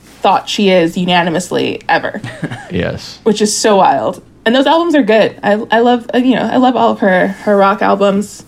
[0.00, 2.20] thought she is unanimously ever
[2.70, 3.20] Yes.
[3.22, 4.22] which is so wild.
[4.44, 5.38] And those albums are good.
[5.42, 8.44] I I love uh, you know I love all of her her rock albums.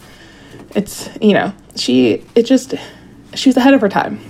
[0.75, 2.75] It's you know she it just
[3.35, 4.21] she was ahead of her time.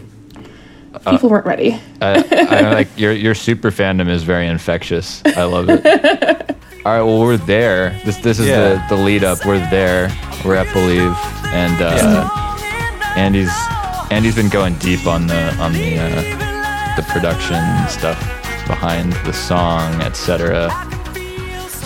[1.12, 1.80] People weren't ready.
[2.00, 5.22] I, I like your your super fandom is very infectious.
[5.24, 5.84] I love it.
[6.86, 7.90] All right, well we're there.
[8.04, 8.86] This this is Yeah.
[8.88, 9.44] the the lead up.
[9.44, 10.10] We're there.
[10.44, 11.14] We're at Believe,
[11.52, 12.28] and uh,
[13.16, 13.50] Andy's
[14.10, 18.18] Andy's been going deep on the on the uh, the production stuff
[18.66, 20.70] behind the song, etc.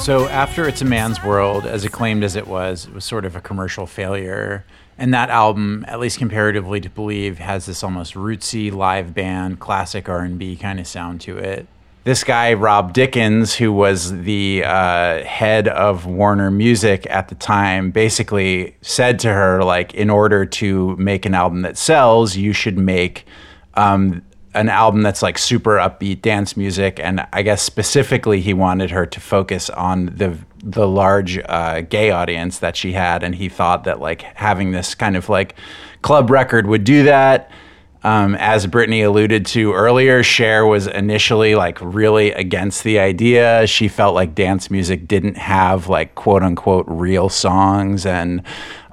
[0.03, 3.37] So after It's a Man's World, as acclaimed as it was, it was sort of
[3.37, 4.65] a commercial failure.
[4.99, 10.09] And that album, at least comparatively to Believe, has this almost rootsy live band, classic
[10.09, 11.67] R&B kind of sound to it.
[12.05, 17.93] This guy, Rob Dickins, who was the uh, head of Warner Music at the time,
[17.93, 22.77] basically said to her, like, in order to make an album that sells, you should
[22.77, 23.25] make
[23.75, 24.23] um,
[24.55, 29.07] an album that's like super upbeat dance music, and I guess specifically he wanted her
[29.07, 33.85] to focus on the the large uh, gay audience that she had, and he thought
[33.85, 35.55] that like having this kind of like
[36.03, 37.51] club record would do that.
[38.05, 43.67] Um, as Brittany alluded to earlier, Cher was initially like really against the idea.
[43.69, 48.43] She felt like dance music didn't have like quote unquote real songs and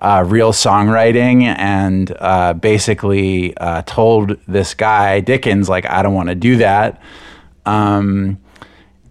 [0.01, 6.29] uh, real songwriting, and uh, basically uh, told this guy Dickins like, "I don't want
[6.29, 7.01] to do that."
[7.65, 8.39] Um,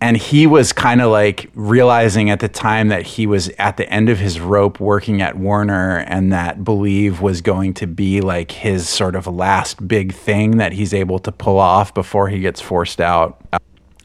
[0.00, 3.88] and he was kind of like realizing at the time that he was at the
[3.90, 8.52] end of his rope working at Warner and that Believe was going to be like
[8.52, 12.60] his sort of last big thing that he's able to pull off before he gets
[12.60, 13.42] forced out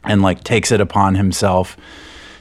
[0.02, 1.76] and like takes it upon himself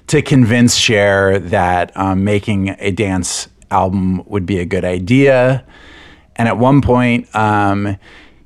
[0.08, 5.66] to convince Cher that um, making a dance album would be a good idea.
[6.36, 7.98] And at one point, um,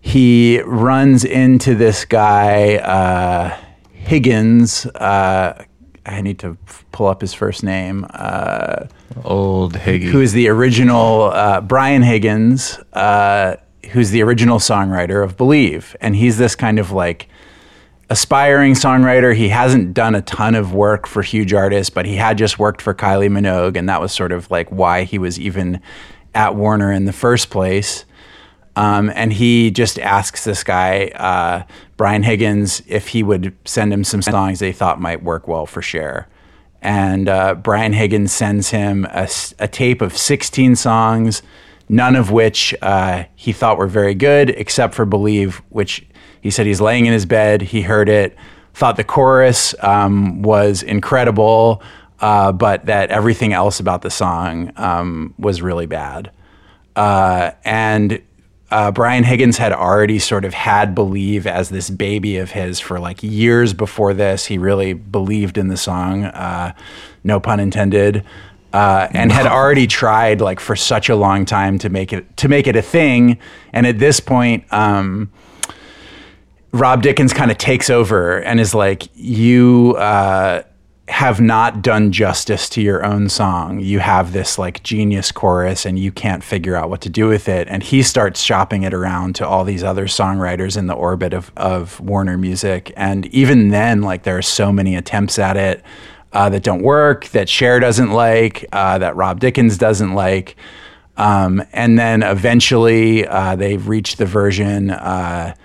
[0.02, 3.58] he runs into this guy, uh,
[3.92, 4.86] Higgins.
[4.86, 5.64] Uh,
[6.06, 6.58] I need to
[6.92, 8.06] pull up his first name.
[8.12, 8.88] Uh,
[9.26, 10.06] Old Higgy.
[10.06, 13.58] who is the original uh, Brian Higgins, uh,
[13.92, 17.28] who's the original songwriter of Believe, and he's this kind of like
[18.10, 19.36] aspiring songwriter.
[19.36, 22.82] He hasn't done a ton of work for huge artists, but he had just worked
[22.82, 25.82] for Kylie Minogue, and that was sort of like why he was even
[26.34, 28.06] at Warner in the first place.
[28.76, 31.64] Um, and he just asks this guy, uh,
[31.98, 35.82] Brian Higgins, if he would send him some songs they thought might work well for
[35.82, 36.28] Cher.
[36.80, 41.42] And uh, Brian Higgins sends him a tape of 16 songs,
[41.90, 46.07] none of which uh, he thought were very good, except for Believe, which
[46.42, 48.36] he said he's laying in his bed, he heard it,
[48.74, 51.82] thought the chorus um, was incredible,
[52.20, 56.32] uh, but that everything else about the song um, was really bad.
[56.96, 58.22] Uh, and
[58.70, 63.00] uh, Brian Higgins had already sort of had Believe as this baby of his for
[63.00, 64.46] like years before this.
[64.46, 66.74] He really believed in the song, uh,
[67.24, 68.26] no pun intended,
[68.74, 72.50] uh, and had already tried like for such a long time to make it to
[72.50, 73.38] make it a thing.
[73.72, 75.32] And at this point, um,
[76.72, 80.64] Rob Dickins kind of takes over and is like, you uh,
[81.08, 83.80] have not done justice to your own song.
[83.80, 87.48] You have this like genius chorus and you can't figure out what to do with
[87.48, 87.68] it.
[87.70, 91.52] And he starts shopping it around to all these other songwriters in the orbit of,
[91.56, 92.92] of Warner Music.
[92.98, 95.82] And even then, like there are so many attempts at it
[96.34, 100.58] uh, that don't work, that Cher doesn't like, uh, that Rob Dickins doesn't like.
[101.16, 105.56] Um, and then eventually uh, they reach the version uh,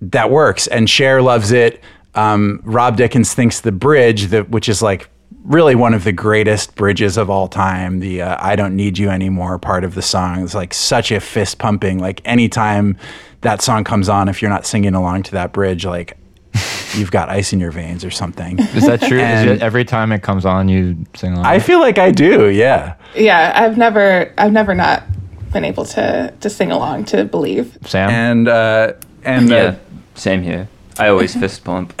[0.00, 1.82] that works and Cher loves it.
[2.14, 5.08] Um, Rob Dickins thinks the bridge, that which is like
[5.44, 9.10] really one of the greatest bridges of all time, the uh, "I don't need you
[9.10, 11.98] anymore" part of the song is like such a fist pumping.
[11.98, 12.96] Like anytime
[13.42, 16.18] that song comes on, if you're not singing along to that bridge, like
[16.94, 18.58] you've got ice in your veins or something.
[18.58, 19.20] Is that true?
[19.20, 21.46] Is it, every time it comes on, you sing along?
[21.46, 22.94] I feel like I do, yeah.
[23.14, 25.04] Yeah, I've never I've never not
[25.52, 27.78] been able to to sing along to Believe.
[27.84, 28.10] Sam?
[28.10, 29.76] And uh, and Yeah, uh,
[30.14, 30.68] same here.
[30.98, 31.94] I always fist pump.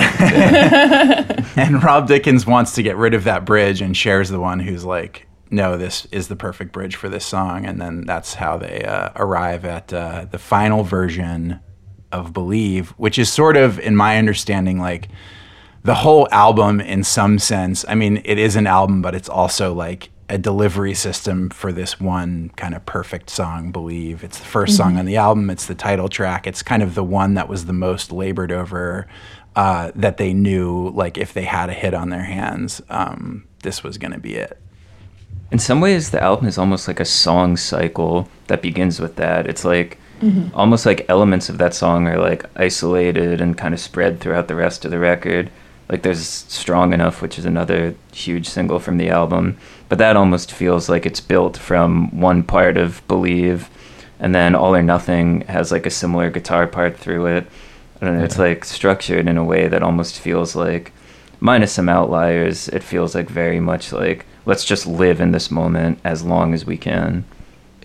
[1.56, 4.84] And Rob Dickins wants to get rid of that bridge, and Cher's the one who's
[4.84, 8.82] like, "No, this is the perfect bridge for this song." And then that's how they
[8.84, 11.60] uh, arrive at uh, the final version
[12.12, 15.08] of "Believe," which is sort of, in my understanding, like
[15.82, 17.84] the whole album in some sense.
[17.88, 21.98] I mean, it is an album, but it's also like a delivery system for this
[21.98, 24.22] one kind of perfect song, Believe.
[24.22, 26.46] It's the 1st song on the album, it's the title track.
[26.46, 29.08] It's kind of the one that was the most labored over
[29.56, 33.82] uh, that they knew, like, if they had a hit on their hands, um, this
[33.82, 34.56] was going to be it.
[35.50, 39.48] In some ways, the album is almost like a song cycle that begins with that.
[39.48, 39.98] It's like
[40.54, 44.54] almost like elements of that song are like isolated and kind of spread throughout the
[44.54, 45.50] rest of the record.
[45.90, 50.52] Like there's Strong Enough, which is another huge single from the album, but that almost
[50.52, 53.68] feels like it's built from one part of Believe,
[54.20, 57.46] and then All or Nothing has like a similar guitar part through it.
[58.00, 60.92] And it's like structured in a way that almost feels like,
[61.40, 65.98] minus some outliers, it feels like very much like let's just live in this moment
[66.04, 67.24] as long as we can.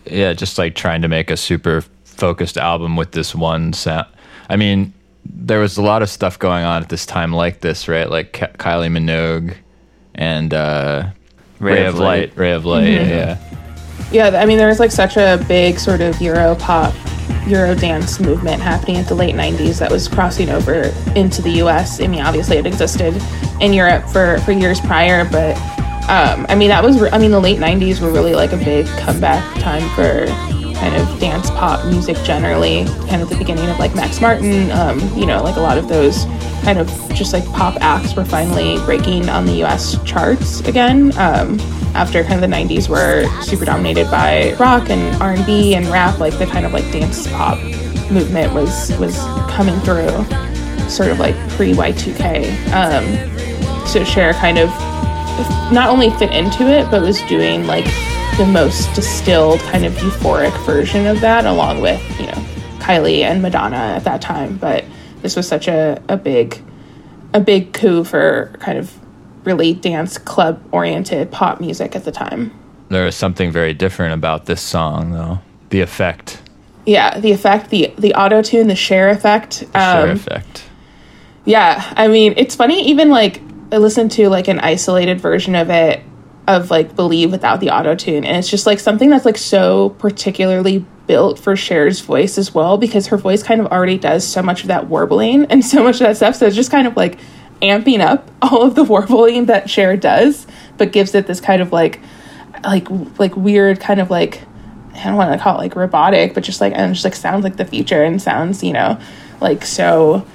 [0.05, 4.07] yeah, just like trying to make a super focused album with this one sound.
[4.47, 4.93] I mean,
[5.25, 8.09] there was a lot of stuff going on at this time like this, right?
[8.09, 9.55] Like Ki- Kylie Minogue
[10.13, 11.09] and uh,
[11.59, 12.35] Ray, of Light.
[12.35, 13.37] Ray of Light, yeah.
[14.11, 16.93] Yeah, I mean, there was like such a big sort of Euro pop,
[17.47, 21.99] Euro dance movement happening at the late 90s that was crossing over into the US.
[21.99, 23.19] I mean, obviously it existed
[23.61, 25.57] in Europe for, for years prior, but
[26.07, 28.57] um, I mean, that was, re- I mean, the late 90s were really like a
[28.57, 30.25] big comeback time for
[30.75, 34.99] kind of dance pop music generally, kind of the beginning of like Max Martin, um,
[35.17, 36.25] you know, like a lot of those
[36.63, 41.17] kind of just like pop acts were finally breaking on the US charts again.
[41.17, 41.59] Um,
[41.95, 46.37] after kind of the 90s were super dominated by rock and R&B and rap, like
[46.37, 47.57] the kind of like dance pop
[48.11, 49.17] movement was was
[49.49, 50.09] coming through
[50.89, 52.51] sort of like pre Y2K.
[52.73, 54.69] Um, so Cher kind of
[55.71, 57.85] not only fit into it, but was doing like
[58.37, 62.33] the most distilled kind of euphoric version of that, along with you know
[62.79, 64.57] Kylie and Madonna at that time.
[64.57, 64.83] But
[65.21, 66.61] this was such a, a big
[67.33, 68.93] a big coup for kind of
[69.45, 72.51] really dance club oriented pop music at the time.
[72.89, 75.39] There was something very different about this song, though.
[75.69, 76.41] The effect,
[76.85, 79.61] Yeah, the effect, the the auto tune, the Cher effect.
[79.71, 80.63] the Cher um, effect.
[81.45, 82.85] Yeah, I mean, it's funny.
[82.89, 86.01] Even like I listened to like an isolated version of it
[86.47, 89.89] of like Believe without the auto tune, and it's just like something that's like so
[89.89, 94.41] particularly built for Cher's voice as well because her voice kind of already does so
[94.41, 96.35] much of that warbling and so much of that stuff.
[96.35, 97.19] So it's just kind of like
[97.61, 101.71] amping up all of the warbling that Cher does, but gives it this kind of
[101.71, 101.99] like
[102.63, 102.87] like
[103.19, 104.41] like weird kind of like
[104.93, 107.43] I don't want to call it like robotic, but just like and just like sounds
[107.43, 108.99] like the future and sounds you know
[109.41, 110.25] like so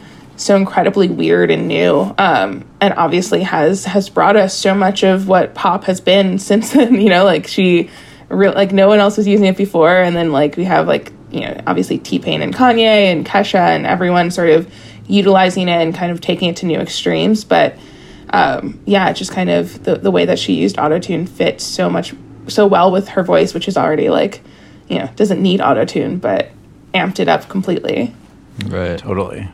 [0.41, 5.29] so incredibly weird and new um and obviously has has brought us so much of
[5.29, 7.91] what pop has been since then you know like she
[8.29, 11.13] real like no one else was using it before and then like we have like
[11.31, 14.73] you know obviously T-Pain and Kanye and Kesha and everyone sort of
[15.07, 17.77] utilizing it and kind of taking it to new extremes but
[18.33, 21.91] um yeah it just kind of the, the way that she used autotune fits so
[21.91, 22.15] much
[22.47, 24.41] so well with her voice which is already like
[24.89, 26.51] you know doesn't need autotune but
[26.95, 28.15] amped it up completely
[28.67, 28.99] Right.
[28.99, 29.49] Totally.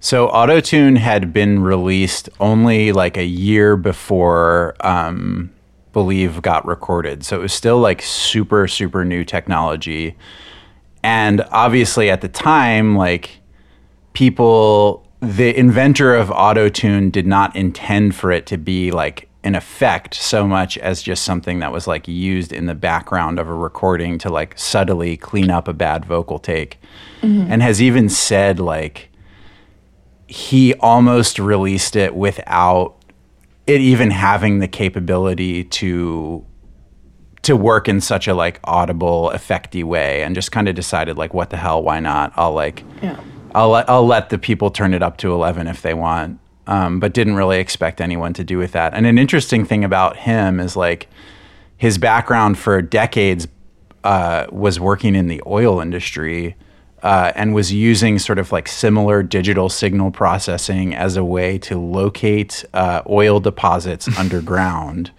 [0.00, 5.52] So Autotune had been released only like a year before um,
[5.92, 7.24] Believe got recorded.
[7.24, 10.16] So it was still like super, super new technology.
[11.02, 13.40] And obviously at the time, like
[14.12, 20.14] people, the inventor of Autotune did not intend for it to be like an effect
[20.14, 24.18] so much as just something that was like used in the background of a recording
[24.18, 26.78] to like subtly clean up a bad vocal take.
[27.50, 29.07] And has even said like,
[30.28, 32.94] he almost released it without
[33.66, 36.44] it even having the capability to
[37.42, 41.32] to work in such a like audible effecty way and just kind of decided like
[41.32, 42.32] what the hell why not?
[42.36, 43.18] I'll like yeah.
[43.54, 46.38] I'll let i'll let the people turn it up to 11 if they want
[46.68, 48.92] um, but didn't really expect anyone to do with that.
[48.92, 51.08] And an interesting thing about him is like
[51.78, 53.48] his background for decades
[54.04, 56.54] uh, was working in the oil industry
[57.02, 61.78] uh, and was using sort of like similar digital signal processing as a way to
[61.78, 65.10] locate uh, oil deposits underground.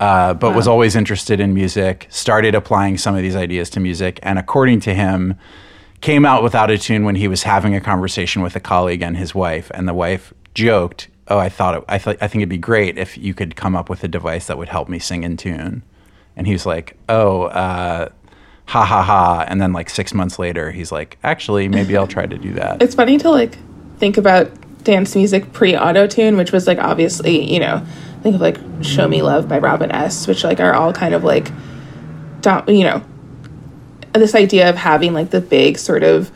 [0.00, 4.18] Uh, but was always interested in music, started applying some of these ideas to music,
[4.22, 5.36] and according to him,
[6.00, 9.16] came out without a tune when he was having a conversation with a colleague and
[9.16, 12.48] his wife, and the wife joked, "Oh, I thought it, I, th- I think it'd
[12.48, 15.22] be great if you could come up with a device that would help me sing
[15.22, 15.84] in tune."
[16.36, 18.08] And he was like, "Oh, uh,
[18.66, 22.26] ha ha ha!" And then like six months later, he's like, "Actually, maybe I'll try
[22.26, 23.58] to do that." it's funny to like
[23.98, 24.50] think about
[24.84, 27.84] dance music pre auto tune, which was like obviously, you know,
[28.22, 31.24] think of like Show Me Love by Robin S., which like are all kind of
[31.24, 31.50] like,
[32.40, 33.02] dom- you know,
[34.12, 36.30] this idea of having like the big sort of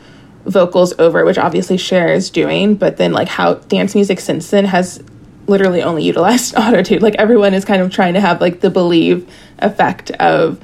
[0.45, 4.65] vocals over, which obviously Cher is doing, but then like how dance music since then
[4.65, 5.03] has
[5.47, 7.01] literally only utilized auto tune.
[7.01, 10.59] Like everyone is kind of trying to have like the believe effect of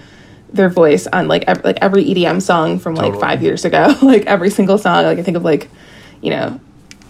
[0.56, 3.22] their voice on like ev- like every EDM song from like Totally.
[3.22, 3.94] five years ago.
[4.02, 5.04] like every single song.
[5.04, 5.70] Like I think of like,
[6.22, 6.60] you know,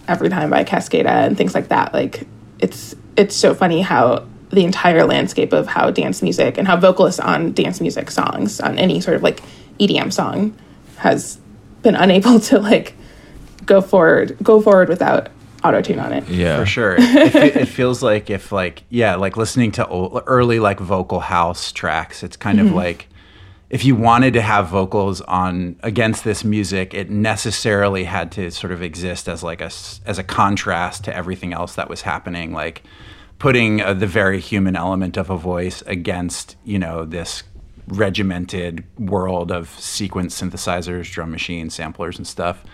[0.08, 1.92] every time by Cascada and things like that.
[1.94, 2.26] Like
[2.58, 7.20] it's it's so funny how the entire landscape of how dance music and how vocalists
[7.20, 9.40] on dance music songs on any sort of like
[9.80, 10.56] EDM song
[10.98, 11.38] has
[11.82, 12.94] been unable to like
[13.64, 15.28] go forward go forward without
[15.64, 16.28] auto tune on it.
[16.28, 16.58] Yeah.
[16.58, 16.96] for sure.
[16.98, 21.20] It, it, it feels like if like yeah, like listening to old, early like vocal
[21.20, 22.22] house tracks.
[22.22, 22.76] It's kind of mm-hmm.
[22.76, 23.08] like
[23.68, 28.72] if you wanted to have vocals on against this music, it necessarily had to sort
[28.72, 29.70] of exist as like a
[30.06, 32.52] as a contrast to everything else that was happening.
[32.52, 32.82] Like
[33.38, 37.42] putting uh, the very human element of a voice against you know this
[37.88, 42.64] regimented world of sequence synthesizers, drum machines, samplers, and stuff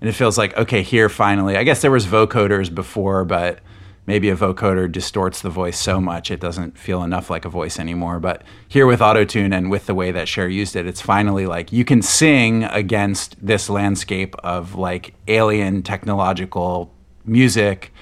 [0.00, 3.60] and it feels like okay here finally i guess there was vocoders before but
[4.08, 7.78] maybe a vocoder distorts the voice so much it doesn't feel enough like a voice
[7.78, 11.46] anymore but here with autotune and with the way that Cher used it it's finally
[11.46, 16.92] like you can sing against this landscape of like alien technological
[17.24, 17.92] music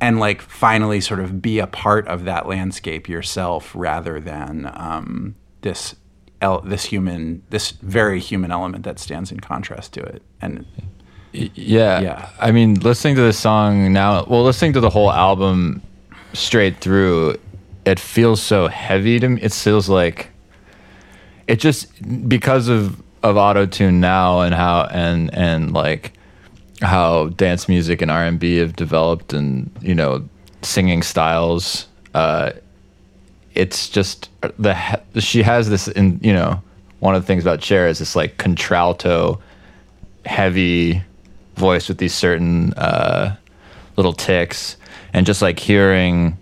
[0.00, 5.34] and like finally sort of be a part of that landscape yourself rather than um,
[5.62, 5.94] this
[6.64, 10.22] this human this very human element that stands in contrast to it.
[10.42, 10.66] And
[11.34, 12.00] Yeah.
[12.00, 12.28] Yeah.
[12.38, 15.82] I mean, listening to the song now, well, listening to the whole album
[16.32, 17.36] straight through,
[17.84, 19.42] it feels so heavy to me.
[19.42, 20.30] It feels like
[21.48, 26.12] it just because of of auto tune now and how and and like
[26.82, 30.26] how dance music and R and B have developed and you know
[30.62, 31.86] singing styles.
[32.14, 32.52] Uh,
[33.54, 36.62] it's just the he- she has this in you know
[37.00, 39.40] one of the things about Cher is this like contralto
[40.24, 41.02] heavy
[41.56, 43.36] voice with these certain uh,
[43.96, 44.76] little ticks,
[45.12, 46.36] and just like hearing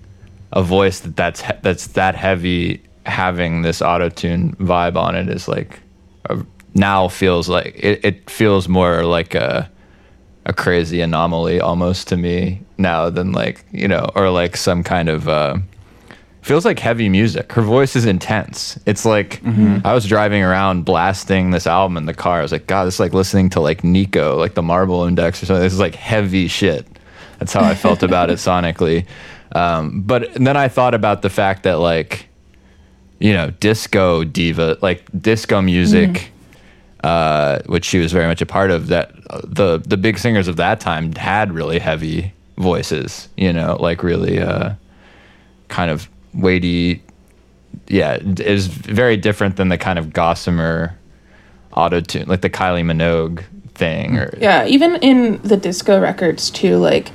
[0.53, 5.29] a voice that that's he- that's that heavy having this auto tune vibe on it
[5.29, 5.81] is like
[6.75, 9.69] now feels like it, it feels more like a
[10.45, 15.09] a crazy anomaly almost to me now than like you know or like some kind
[15.09, 15.57] of uh
[16.43, 17.53] feels like heavy music.
[17.53, 18.79] Her voice is intense.
[18.87, 19.41] It's like
[19.85, 22.41] i was driving around blasting this album in the car.
[22.41, 25.47] I was like god it's like listening to like nico like the marble index or
[25.47, 25.63] something.
[25.63, 26.87] This is like heavy shit.
[27.39, 29.07] That's how i felt about it sonically.
[29.53, 32.29] Um, but then i thought about the fact that like
[33.19, 36.33] you know disco diva like disco music
[37.05, 38.89] uh, which she was very much a part of.
[38.89, 39.13] That
[39.45, 44.39] the the big singers of that time had really heavy voices, you know, like really
[44.39, 44.75] uh,
[45.69, 47.03] kind of weighty.
[47.89, 50.97] Yeah, it is very different than the kind of gossamer
[51.75, 54.19] auto tune, like the Kylie Minogue thing.
[54.19, 57.11] Or Yeah, even in the disco records too, like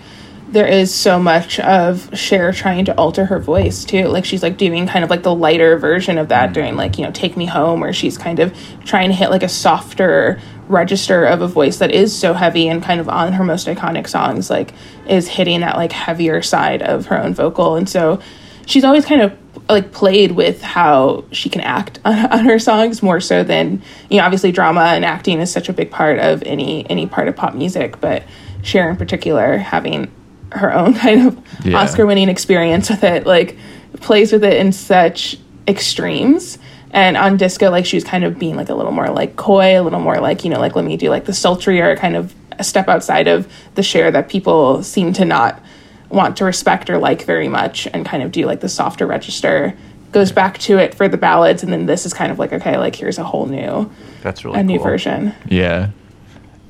[0.49, 4.05] there is so much of Cher trying to alter her voice too.
[4.07, 6.53] Like she's like doing kind of like the lighter version of that mm.
[6.53, 9.43] during like, you know, Take Me Home where she's kind of trying to hit like
[9.43, 10.39] a softer
[10.69, 14.07] register of a voice that is so heavy and kind of on her most iconic
[14.07, 14.73] songs like
[15.07, 17.75] is hitting that like heavier side of her own vocal.
[17.75, 18.21] And so
[18.67, 19.35] she's always kind of
[19.69, 24.17] like played with how she can act on, on her songs more so than you
[24.17, 27.35] know obviously drama and acting is such a big part of any any part of
[27.35, 28.23] pop music but
[28.61, 30.11] Cher in particular having
[30.51, 31.79] her own kind of Yeah.
[31.79, 33.57] Oscar winning experience with it like
[34.01, 35.37] plays with it in such
[35.67, 36.57] extremes
[36.91, 39.79] and on disco like she was kind of being like a little more like coy
[39.79, 42.33] a little more like you know like let me do like the sultrier kind of
[42.59, 45.61] a step outside of the Cher that people seem to not
[46.09, 49.77] want to respect or like very much and kind of do like the softer register
[50.11, 52.77] goes back to it for the ballads and then this is kind of like okay
[52.77, 53.89] like here's a whole new
[54.21, 55.89] that's really a new version Yeah,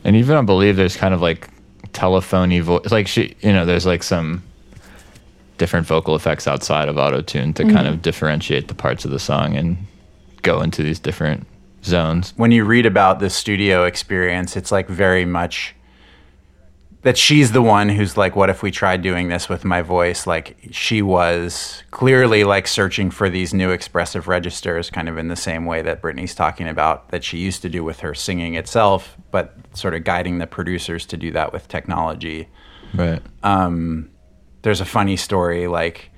[0.03, 1.49] and even I believe there's kind of like
[1.93, 2.91] telephony voice.
[2.91, 4.43] Like she, you know, there's like some
[5.57, 7.88] different vocal effects outside of auto tune to kind mm-hmm.
[7.88, 9.77] of differentiate the parts of the song and
[10.43, 11.47] go into these different
[11.83, 12.33] zones.
[12.38, 15.73] when you read about the studio experience, it's like very much
[17.07, 20.27] that she's the one who's like, what if we tried doing this with my voice?
[20.27, 25.37] Like she was clearly like searching for these new expressive registers, kind of in the
[25.37, 29.15] same way that Britney's talking about that she used to do with her singing itself,
[29.31, 32.49] but sort of guiding the producers to do that with technology
[32.93, 33.21] Right.
[34.61, 36.09] there's a funny story like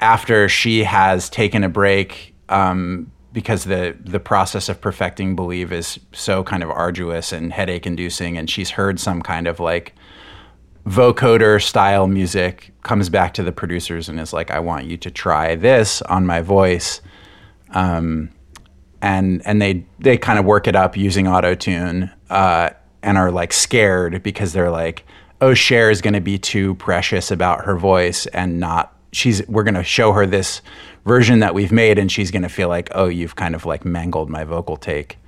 [0.00, 5.98] after she has taken a break um, because the the process of perfecting believe is
[6.12, 9.94] so kind of arduous and headache inducing and she's heard some kind of like
[10.86, 15.10] vocoder style music comes back to the producers and is like i want you to
[15.10, 17.00] try this on my voice.
[17.70, 18.30] Um,
[19.02, 22.70] and and they they kind of work it up using auto tune uh,
[23.02, 25.04] and are like scared because they're like
[25.40, 29.64] oh, Cher is going to be too precious about her voice and not she's we're
[29.64, 30.62] going to show her this
[31.04, 33.84] version that we've made and she's going to feel like oh you've kind of like
[33.84, 35.18] mangled my vocal take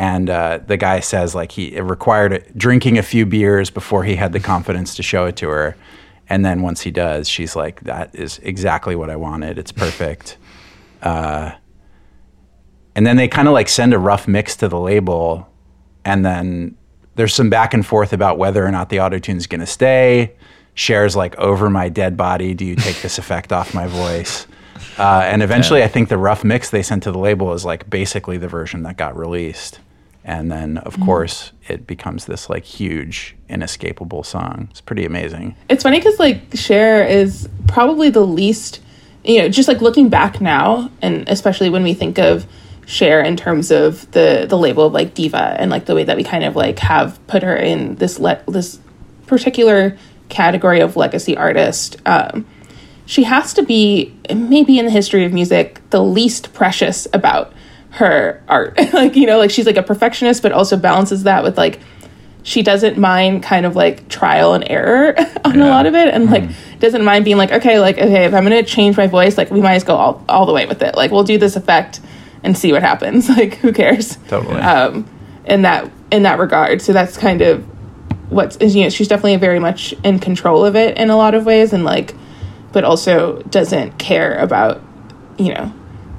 [0.00, 4.16] and uh, the guy says like he it required drinking a few beers before he
[4.16, 5.76] had the confidence to show it to her.
[6.30, 9.58] And then once he does she's like that is exactly what i wanted.
[9.58, 10.38] It's perfect.
[11.02, 11.52] Uh,
[12.94, 15.48] and then they kind of like send a rough mix to the label.
[16.04, 16.76] And then
[17.14, 20.34] there's some back and forth about whether or not the autotune is going to stay.
[20.74, 22.52] Cher's like over my dead body.
[22.52, 24.46] Do you take this effect off my voice?
[24.98, 27.88] Uh, and eventually i think the rough mix they sent to the label is like
[27.88, 29.78] basically the version that got released
[30.30, 35.82] and then of course it becomes this like huge inescapable song it's pretty amazing It's
[35.82, 38.80] funny because like Cher is probably the least,
[39.24, 42.46] you know, just like looking back now, and especially when we think of
[42.86, 46.16] Cher in terms of the the label of like diva and like the way that
[46.16, 48.80] we kind of like have put her in this le- this
[49.26, 49.96] particular
[50.28, 51.96] category of legacy artist.
[52.06, 52.46] Um,
[53.06, 57.52] she has to be maybe in the history of music the least precious about
[57.90, 58.78] her art.
[58.92, 61.80] like you know, like she's like a perfectionist, but also balances that with like
[62.42, 65.14] she doesn't mind kind of like trial and error
[65.44, 66.08] on a lot of it.
[66.08, 69.36] And like doesn't mind being like okay like okay if i'm gonna change my voice
[69.36, 70.94] like we might as go all, all the way with it.
[70.94, 72.00] Like we'll do this effect
[72.42, 73.28] and see what happens.
[73.40, 74.16] Like who cares?
[74.28, 74.60] Totally.
[74.60, 75.08] um
[75.44, 76.82] in that in that regard.
[76.82, 77.64] So that's kind of
[78.30, 81.34] what's is you know she's definitely very much in control of it in a lot
[81.34, 82.14] of ways and like
[82.72, 84.80] but also doesn't care about
[85.36, 85.72] you know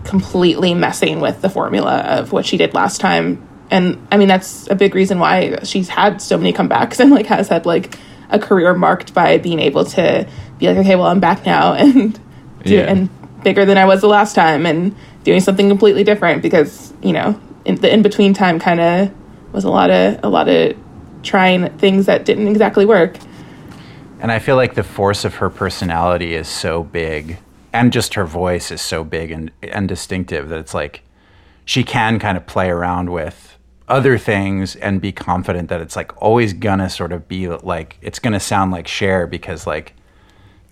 [0.04, 4.68] completely messing with the formula of what she did last time and i mean that's
[4.70, 7.97] a big reason why she's had so many comebacks and like has had like
[8.30, 10.28] a career marked by being able to
[10.58, 12.20] be like okay well i'm back now and
[12.64, 12.82] do, Yeah.
[12.91, 13.10] and
[13.43, 17.39] bigger than i was the last time and doing something completely different because you know
[17.66, 19.12] in the in between time kind of
[19.54, 20.76] was a lot of a lot of
[21.24, 23.18] trying things that didn't exactly work
[24.20, 27.38] And I feel like the force of her personality is so big,
[27.74, 31.01] and just her voice is so big and, and distinctive that it's like
[31.65, 33.57] she can kind of play around with
[33.88, 38.19] other things and be confident that it's like always gonna sort of be like it's
[38.19, 39.93] gonna sound like Cher because like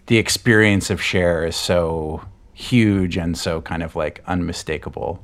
[0.07, 2.21] the experience of Cher is so
[2.53, 5.21] huge and so kind of like unmistakable.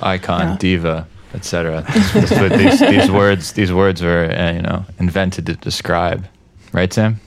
[0.00, 0.56] icon, Yeah.
[0.58, 1.84] diva, etc.
[2.14, 6.26] These, these words these words were uh, you know invented to describe,
[6.72, 7.20] right, Sam?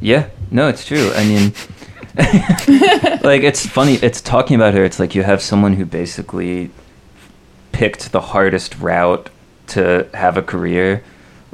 [0.00, 1.12] Yeah, no, it's true.
[1.14, 1.52] I mean,
[3.22, 3.94] like it's funny.
[3.94, 4.84] It's talking about her.
[4.84, 6.70] It's like you have someone who basically
[7.72, 9.30] picked the hardest route
[9.68, 11.02] to have a career,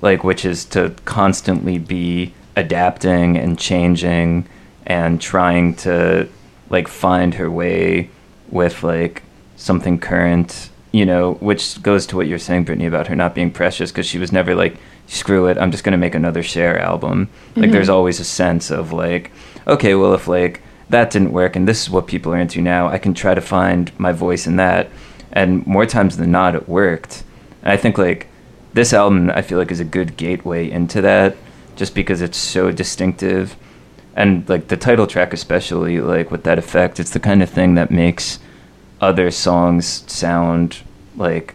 [0.01, 4.49] like which is to constantly be adapting and changing
[4.85, 6.29] and trying to
[6.71, 8.11] like find her way
[8.51, 9.23] with like
[9.57, 13.51] something current you know which goes to what you're saying brittany about her not being
[13.51, 14.77] precious because she was never like
[15.09, 17.31] screw it i'm just going to make another Cher album.
[17.57, 17.73] Like mm-hmm.
[17.73, 19.33] there's always a sense of like
[19.67, 22.89] okay well if like that didn't work and this is what people are into now
[22.89, 24.89] i can try to find my voice in that.
[25.33, 27.25] And more times than not it worked.
[27.63, 28.29] And i think like
[28.75, 31.37] this album i feel like is a good gateway into that
[31.75, 33.57] just because it's so distinctive.
[34.15, 37.77] And like the title track especially like with that effect it's the kind of thing
[37.77, 38.41] that makes
[39.01, 40.79] other songs sound
[41.17, 41.55] like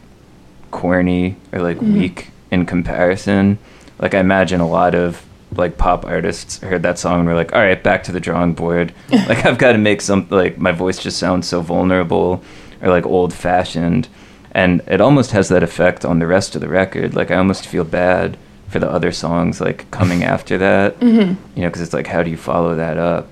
[0.71, 1.99] corny or like mm-hmm.
[1.99, 3.57] weak in comparison.
[3.99, 5.25] Like i imagine a lot of
[5.55, 8.53] like pop artists heard that song and were like all right back to the drawing
[8.53, 8.93] board.
[9.11, 12.43] Like i've got to make some like my voice just sounds so vulnerable
[12.81, 14.07] or like old fashioned
[14.51, 17.15] and it almost has that effect on the rest of the record.
[17.15, 18.37] Like i almost feel bad
[18.67, 21.01] for the other songs like coming after that.
[21.01, 23.27] You know because it's like how do you follow that up?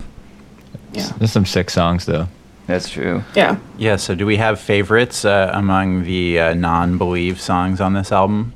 [0.93, 1.11] Yeah.
[1.17, 2.27] There's some sick songs though.
[2.67, 3.23] that's true.
[3.35, 3.57] Yeah.
[3.77, 8.11] Yeah, so do we have favorites uh, among the uh, non believe songs on this
[8.11, 8.53] album?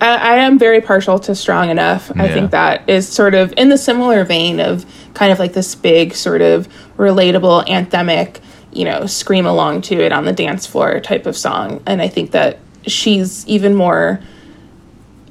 [0.00, 2.12] I, I am very partial to Strong Enough.
[2.16, 5.74] I think that is sort of in the similar vein of kind of like this
[5.74, 8.40] big, sort of relatable, anthemic,
[8.72, 11.82] you know, scream along to it on the dance floor type of song.
[11.86, 14.20] And I think that she's even more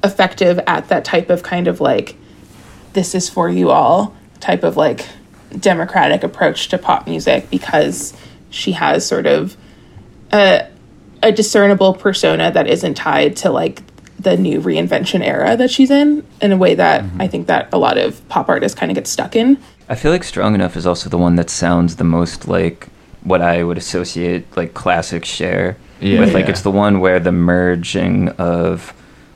[0.04, 2.16] effective at that type of kind of like,
[2.92, 5.06] this is for you all type of like
[5.58, 8.12] democratic approach to pop music because
[8.50, 9.56] she has sort of
[10.32, 10.68] a,
[11.22, 13.82] a discernible persona that isn't tied to like
[14.18, 17.22] the new reinvention era that she's in in a way that mm-hmm.
[17.22, 19.58] I think that a lot of pop artists kind of get stuck in.
[19.88, 22.88] I feel like Strong Enough is also the one that sounds the most like
[23.22, 26.34] what I would associate like classic Cher Yeah, with.
[26.34, 26.50] Like yeah.
[26.50, 28.92] it's the one where the merging of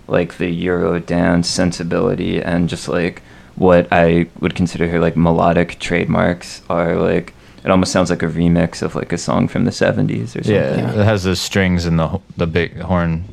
[0.09, 3.23] like the Euro dance sensibility and just like
[3.55, 8.27] what I would consider her like melodic trademarks are like it almost sounds like a
[8.27, 10.53] remix of like a song from the 70s or something.
[10.53, 13.25] Yeah, it has the strings and the the big horn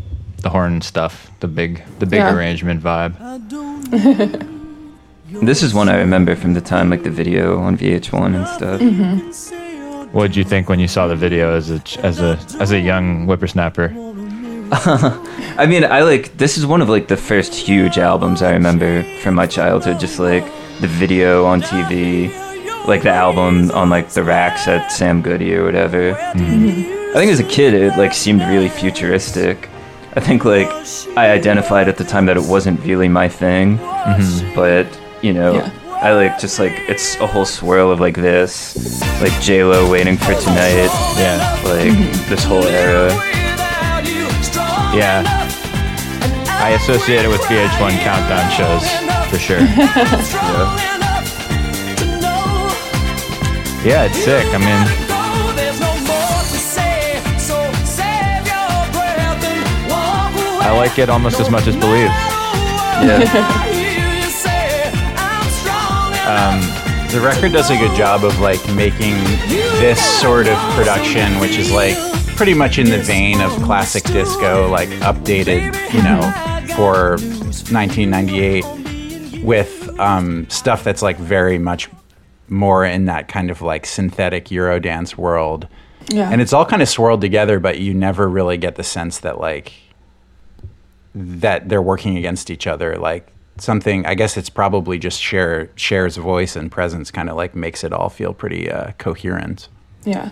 [0.41, 2.33] the horn stuff, the big the big Yeah.
[2.35, 3.15] arrangement vibe.
[5.43, 8.81] This is one I remember from the time, like the video on VH1 and stuff.
[8.81, 10.11] Mm-hmm.
[10.11, 12.79] What did you think when you saw the video as a as a as a
[12.79, 13.93] young whippersnapper?
[15.61, 19.03] I mean, I like this is one of like the first huge albums I remember
[19.21, 19.99] from my childhood.
[19.99, 20.45] Just like
[20.81, 22.31] the video on TV,
[22.87, 26.15] like the album on like the racks at Sam Goody or whatever.
[26.17, 29.68] I think as a kid, it like seemed really futuristic.
[30.15, 30.67] I think like
[31.17, 34.55] I identified at the time that it wasn't really my thing, mm-hmm.
[34.55, 34.87] but
[35.21, 35.53] you know.
[35.55, 35.71] Yeah.
[36.01, 40.15] I like just like it's a whole swirl of like this, like J Lo waiting
[40.15, 40.87] for tonight,
[41.19, 42.29] Yeah, like mm-hmm.
[42.29, 43.09] this whole era.
[44.95, 45.23] yeah.
[46.61, 48.87] I associate it with VH1 countdown shows
[49.29, 49.59] for sure.
[53.85, 54.45] Yeah, it's sick.
[54.53, 55.08] I mean,
[60.69, 62.11] I like it almost as much as Believe.
[63.01, 63.65] Yeah.
[67.09, 69.15] The record does a good job of like making
[69.81, 71.95] this sort of production, which is like
[72.35, 76.21] pretty much in the vein of classic disco, like updated, you know,
[76.75, 77.17] for
[77.73, 81.89] 1998, with um, stuff that's like very much
[82.47, 85.67] more in that kind of like synthetic Eurodance world.
[86.09, 86.29] Yeah.
[86.29, 89.39] And it's all kind of swirled together, but you never really get the sense that
[89.39, 89.73] like
[91.19, 92.95] that they're working against each other.
[92.97, 97.55] Like something, I guess it's probably just Cher Cher's voice and presence kind of like
[97.55, 99.67] makes it all feel pretty uh, coherent.
[100.05, 100.31] Yeah.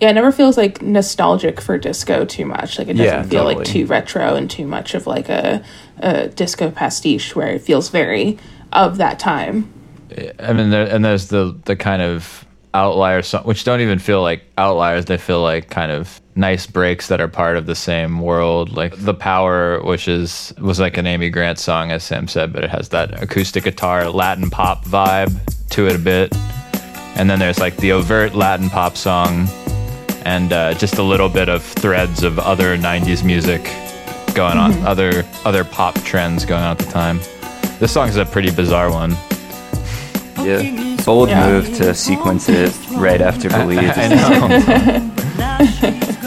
[0.00, 2.78] Yeah, it never feels like nostalgic for disco too much.
[2.78, 5.62] Like it doesn't Yeah, feel like too retro and too much of like a,
[5.98, 8.38] a disco pastiche where it feels very
[8.72, 9.72] of that time.
[10.40, 14.22] I mean, there, and there's the the kind of outlier song, which don't even feel
[14.22, 15.04] like outliers.
[15.04, 18.70] They feel like kind of nice breaks that are part of the same world.
[18.76, 22.64] Like the Power, which is was like an Amy Grant song, as Sam said, but
[22.64, 25.32] it has that acoustic guitar Latin pop vibe
[25.70, 26.34] to it a bit.
[27.16, 29.46] And then there's like the overt Latin pop song,
[30.24, 33.62] and uh, just a little bit of threads of other '90s music
[34.34, 37.18] going on, other other pop trends going on at the time.
[37.78, 39.10] This song is a pretty bizarre one.
[40.46, 40.96] Yeah.
[41.04, 41.48] Bold Yeah.
[41.48, 43.92] move to sequence it right after Believe.
[43.96, 45.08] I know.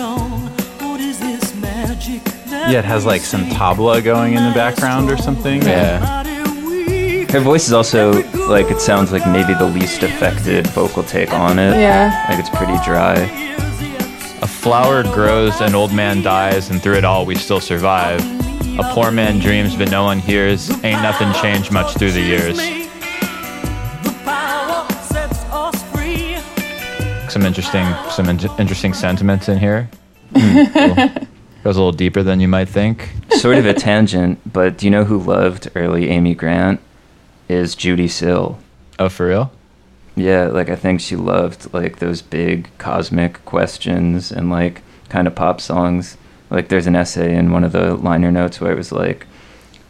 [2.67, 5.61] Yeah, it has like some tabla going in the background or something.
[5.61, 6.23] Yeah.
[7.31, 11.59] Her voice is also like it sounds like maybe the least affected vocal take on
[11.59, 11.77] it.
[11.77, 12.25] Yeah.
[12.27, 13.13] Like it's pretty dry.
[14.41, 18.19] A flower grows, an old man dies, and through it all we still survive.
[18.79, 20.69] A poor man dreams, but no one hears.
[20.83, 22.57] Ain't nothing changed much through the years.
[27.31, 29.89] Some interesting, some in- interesting sentiments in here.
[30.35, 31.27] Hmm, cool.
[31.65, 33.09] Goes a little deeper than you might think.
[33.31, 36.79] Sort of a tangent, but do you know who loved early Amy Grant?
[37.49, 38.59] Is Judee Sill.
[38.99, 39.51] Oh, for real?
[40.15, 45.33] Yeah, like I think she loved like those big cosmic questions and like kind of
[45.33, 46.17] pop songs.
[46.51, 49.25] Like there's an essay in one of the liner notes where it was like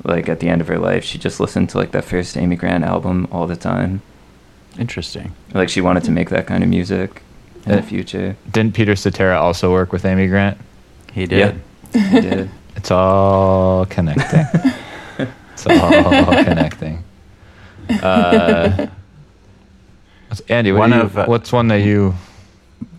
[0.05, 2.55] like at the end of her life she just listened to like that first Amy
[2.55, 4.01] Grant album all the time.
[4.79, 5.35] Interesting.
[5.53, 7.21] Like she wanted to make that kind of music
[7.65, 8.37] in the future.
[8.49, 10.57] Didn't Peter Cetera also work with Amy Grant?
[11.11, 11.61] He did.
[11.93, 12.19] Yeah.
[12.21, 12.49] Did.
[12.75, 14.45] It's all connecting.
[15.53, 17.03] it's all connecting.
[17.89, 18.87] Uh,
[20.27, 22.15] what's- Andy, what One you- of, uh, what's one that you?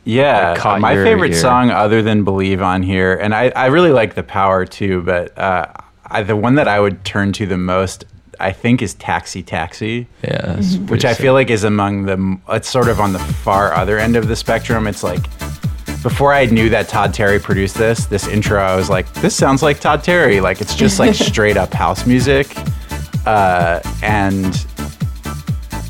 [0.04, 1.38] Yeah, That caught my your favorite ear.
[1.40, 5.02] song other than "Believe" on here, and I, I really like the power too.
[5.02, 5.66] But uh,
[6.06, 8.04] I, the one that I would turn to the most,
[8.38, 11.22] I think, is "Taxi Taxi," Yeah, which pretty I sick.
[11.22, 12.38] feel like is among the.
[12.50, 14.86] It's sort of on the far other end of the spectrum.
[14.86, 15.26] It's like
[16.06, 19.60] before I knew that Todd Terry produced this, this intro, I was like, this sounds
[19.60, 20.40] like Todd Terry.
[20.40, 22.46] Like it's just like straight up house music,
[23.26, 24.64] uh, and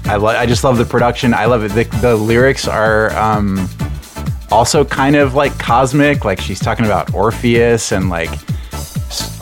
[0.07, 1.35] I lo- I just love the production.
[1.35, 1.73] I love it.
[1.73, 3.69] The, the lyrics are um,
[4.51, 6.25] also kind of like cosmic.
[6.25, 8.31] Like she's talking about Orpheus and like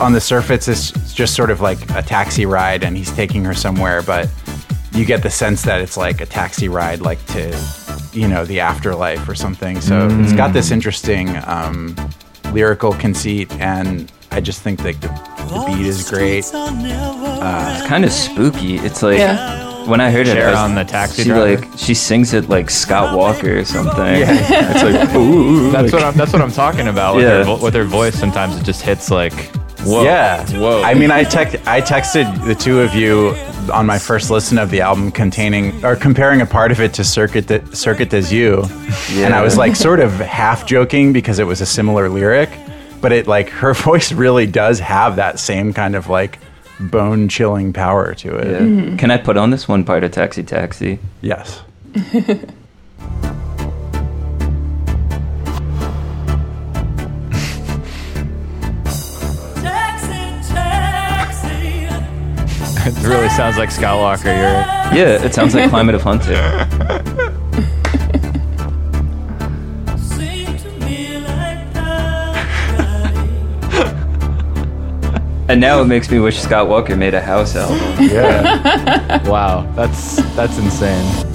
[0.01, 3.53] on the surface it's just sort of like a taxi ride and he's taking her
[3.53, 4.29] somewhere, but
[4.91, 7.84] you get the sense that it's like a taxi ride like to
[8.15, 9.81] you know the afterlife or something.
[9.81, 11.95] So it's got this interesting um,
[12.53, 16.39] lyrical conceit and I just think that the, the beat is great.
[16.39, 16.51] It's
[17.87, 18.77] kind of spooky.
[18.77, 19.87] It's like Yeah.
[19.87, 21.61] when I heard it, I was- on the taxi she driver.
[21.61, 23.95] like she sings it like Scott Walker or something.
[24.27, 25.71] it's like ooh.
[25.71, 26.17] That's like- what I'm.
[26.17, 27.15] That's what I'm talking about.
[27.15, 27.43] With, Yeah.
[27.45, 29.33] her, with her voice, sometimes it just hits like,
[29.85, 30.45] whoa, Yeah.
[30.59, 30.81] whoa.
[30.83, 33.35] I mean, I text I texted the two of you
[33.73, 37.03] on my first listen of the album, containing or comparing a part of it to
[37.03, 38.63] Circuit de, Circuit des You,
[39.13, 42.49] and I was like sort of half joking because it was a similar lyric,
[43.01, 46.39] but it like her voice really does have that same kind of like
[46.79, 48.47] bone chilling power to it.
[48.51, 48.59] Yeah.
[48.59, 48.97] Mm-hmm.
[48.97, 50.99] Can I put on this one part of Taxi Taxi?
[51.21, 51.61] Yes.
[62.87, 64.27] It really sounds like Scott Walker.
[64.29, 64.61] You're
[64.93, 66.35] Yeah, it sounds like Climate of Hunter.
[69.97, 73.17] Seem to me like nobody.
[75.51, 78.05] And now it makes me wish Scott Walker made a house album.
[78.07, 79.23] Yeah.
[79.27, 79.65] wow.
[79.75, 81.25] That's that's insane.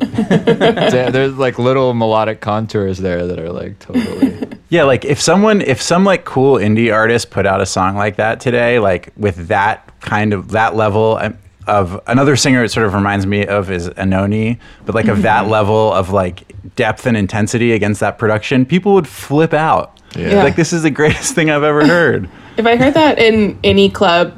[0.00, 4.36] There- There's like little melodic contours there that are like totally.
[4.68, 8.16] yeah, like if someone if some like cool indie artist put out a song like
[8.16, 11.36] that today, like with that kind of that level um,
[11.66, 15.46] of another singer it sort of reminds me of is Anohni, but like of that
[15.48, 20.00] level of like depth and intensity against that production, people would flip out.
[20.16, 20.42] Yeah.
[20.42, 22.28] Like this is the greatest thing I've ever heard.
[22.56, 24.36] If I heard that in any club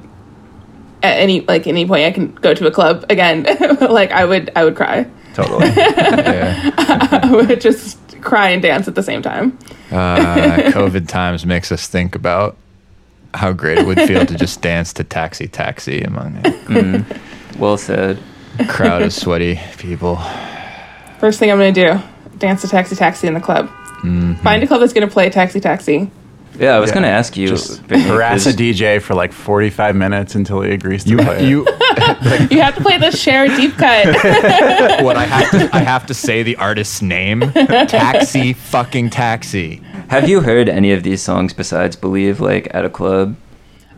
[1.03, 3.45] at any like any point I can go to a club again,
[3.81, 5.07] like I would I would cry.
[5.35, 5.67] totally.
[5.75, 9.59] I would just cry and dance at the same time.
[9.91, 12.57] Uh, COVID times makes us think about
[13.35, 17.59] how great it would feel to just dance to Taxi Taxi among a mm-hmm.
[17.61, 18.19] Well said.
[18.69, 20.17] crowd of sweaty people.
[21.19, 21.99] First thing I'm gonna do,
[22.39, 23.67] dance to Taxi Taxi in the club.
[24.03, 24.35] Mm-hmm.
[24.43, 26.11] Find a club that's gonna play Taxi Taxi.
[26.59, 26.95] Yeah, I was Yeah.
[26.97, 27.49] going to ask you.
[27.49, 31.39] Just harass a 'cause- DJ for like 45 minutes until he agrees to You play.
[31.39, 31.49] it.
[31.49, 31.61] you
[32.51, 34.05] You have to play the Cher deep cut.
[35.03, 37.41] what I have to I have to say the artist's name.
[37.89, 39.81] Taxi fucking taxi.
[40.09, 43.37] Have you heard any of these songs besides Believe, like at a club?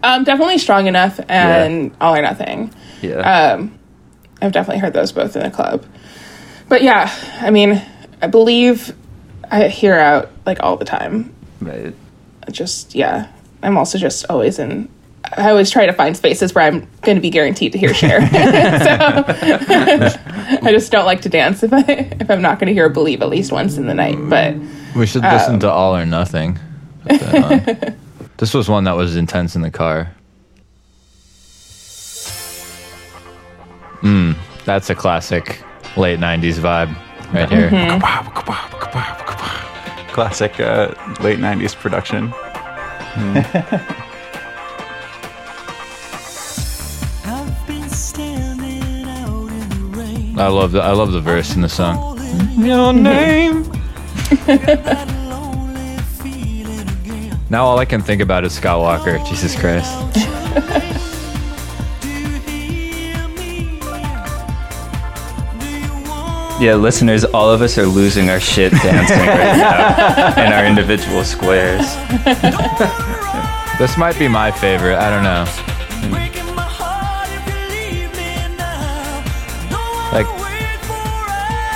[0.05, 2.73] um, definitely strong enough and all or nothing.
[3.01, 3.21] Yeah.
[3.21, 3.79] Um,
[4.43, 5.85] I've definitely heard those both in a club.
[6.69, 7.81] But yeah, I mean,
[8.21, 8.95] I believe
[9.51, 11.35] I hear out like all the time.
[11.61, 11.95] right.
[12.51, 13.29] Just yeah,
[13.63, 14.91] I'm also just always in.
[15.39, 18.21] I always try to find spaces where I'm going to be guaranteed to hear Cher.
[18.31, 18.37] so
[20.63, 21.81] I just don't like to dance if I
[22.21, 24.19] if I'm not going to hear believe at least once in the night.
[24.29, 24.55] But
[24.95, 26.59] We should listen to All or Nothing.
[27.03, 27.45] Put that
[27.89, 27.97] on.
[28.37, 30.15] this was one that was intense in the car.
[34.03, 35.63] Mm, that's a classic
[35.97, 36.95] late '90s vibe
[37.33, 37.71] right here.
[40.13, 42.33] Classic uh, late 90s production.
[47.27, 50.39] I've been standing out in the rain.
[50.39, 52.21] I love the I love the verse in the song.
[52.57, 53.65] Your name.
[54.47, 57.39] That lonely feeling again.
[57.51, 59.19] Now all I can think about is Scott Walker.
[59.27, 59.93] Jesus Christ.
[62.01, 63.81] Do you hear me?
[65.59, 70.45] Do you want Yeah, listeners, all of us are losing our shit dancing right now
[70.47, 71.97] in our individual squares.
[73.77, 74.99] This might be my favorite.
[74.99, 75.45] I don't know.
[80.13, 80.44] breaking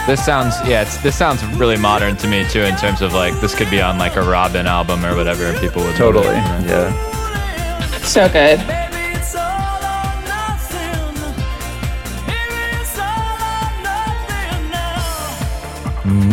[0.09, 3.38] This sounds yeah, it's, this sounds really modern to me too in terms of like
[3.42, 6.22] this could be on like a Robyn album or whatever and people would love it,
[6.22, 6.34] Totally.
[6.66, 7.98] Yeah.
[8.00, 8.59] so good.
[8.59, 11.14] It's all or nothing.
[12.26, 14.70] Baby, it's all or nothing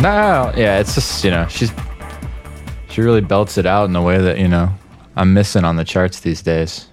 [0.00, 1.70] No, yeah, it's just you know she's
[2.88, 4.70] she really belts it out in a way that you know
[5.16, 6.88] I'm missing on the charts these days.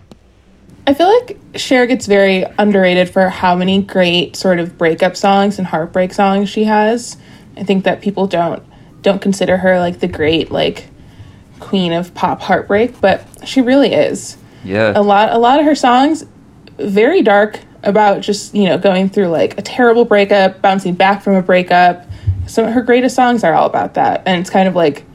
[0.85, 5.57] I feel like Cher gets very underrated for how many great sort of breakup songs
[5.57, 7.17] and heartbreak songs she has.
[7.55, 8.63] I think that people don't
[9.01, 10.89] don't consider her like the great like
[11.59, 14.37] queen of pop heartbreak, but she really is.
[14.63, 14.93] Yeah.
[14.95, 16.25] A lot a lot of her songs
[16.77, 21.35] very dark about just, you know, going through like a terrible breakup, bouncing back from
[21.35, 22.05] a breakup.
[22.47, 24.23] Some of her greatest songs are all about that.
[24.25, 25.05] And it's kind of like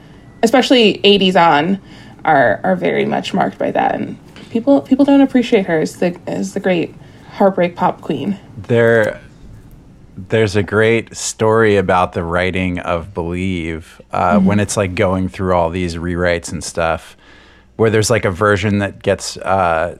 [0.43, 1.81] especially 80s on
[2.25, 4.19] are are very much marked by that and
[4.51, 6.95] people people don't appreciate her as the as the great
[7.31, 8.39] heartbreak pop queen.
[8.57, 9.21] There,
[10.17, 15.55] there's a great story about the writing of Believe uh, when it's like going through
[15.55, 17.17] all these rewrites and stuff,
[17.77, 19.99] where there's like a version that gets uh,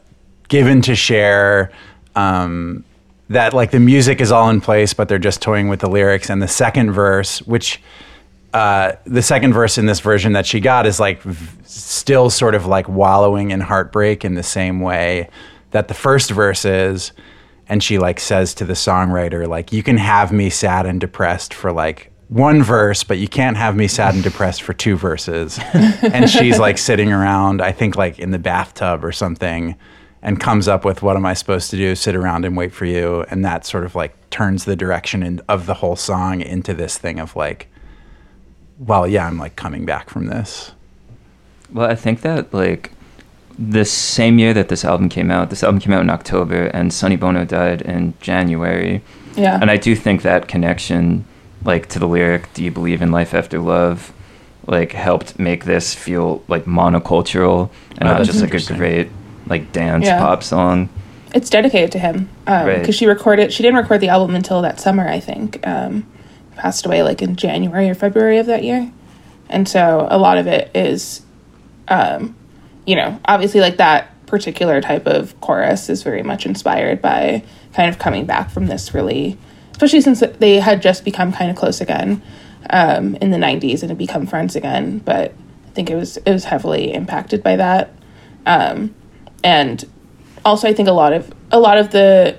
[0.49, 1.71] given to Cher.
[2.17, 2.85] Um,
[3.31, 6.31] that like the music is all in place, but they're just toying with the lyrics.
[6.31, 7.81] And the second verse, which
[8.55, 12.55] uh, the second verse in this version that she got is like v- still sort
[12.55, 15.29] of like wallowing in heartbreak in the same way
[15.71, 17.13] that the first verse is.
[17.69, 21.53] And she like says to the songwriter like you can have me sad and depressed
[21.53, 25.61] for like one verse but you can't have me sad and depressed for two verses.
[26.03, 29.77] And she's like sitting around i think like in the bathtub or something
[30.23, 31.95] and comes up with what am i supposed to do?
[31.95, 33.27] Sit around and wait for you?
[33.29, 36.97] And that sort of like turns the direction in, of the whole song into this
[36.97, 37.69] thing of like
[38.79, 40.73] well, yeah, I'm like coming back from this.
[41.73, 42.93] Well, I think that like
[43.59, 46.93] the same year that this album came out, this album came out in October, and
[46.93, 49.03] Sonny Bono died in January.
[49.37, 49.59] Yeah.
[49.61, 51.25] And I do think that connection,
[51.65, 54.13] like to the lyric "Do you believe in life after love,"
[54.67, 59.09] like helped make this feel like monocultural and Oh, not just like a great
[59.47, 60.19] like dance Yeah.
[60.19, 60.89] pop song.
[61.35, 62.95] it's dedicated to him because Right.
[62.95, 63.53] she recorded.
[63.53, 65.59] She didn't record the album until that summer, I think.
[65.67, 66.07] Um,
[66.59, 68.93] passed away like in January or February of that year,
[69.49, 71.23] and so a lot of it is,
[71.89, 72.37] um,
[72.87, 77.43] you know, obviously like that particular type of chorus is very much inspired by
[77.73, 79.39] kind of coming back from this really,
[79.71, 82.23] especially since they had just become kind of close again
[82.71, 84.99] um, in the '90s and had become friends again.
[84.99, 85.33] But
[85.67, 87.95] I think it was it was heavily impacted by that,
[88.45, 88.95] um,
[89.43, 89.85] and
[90.45, 92.37] also I think a lot of a lot of the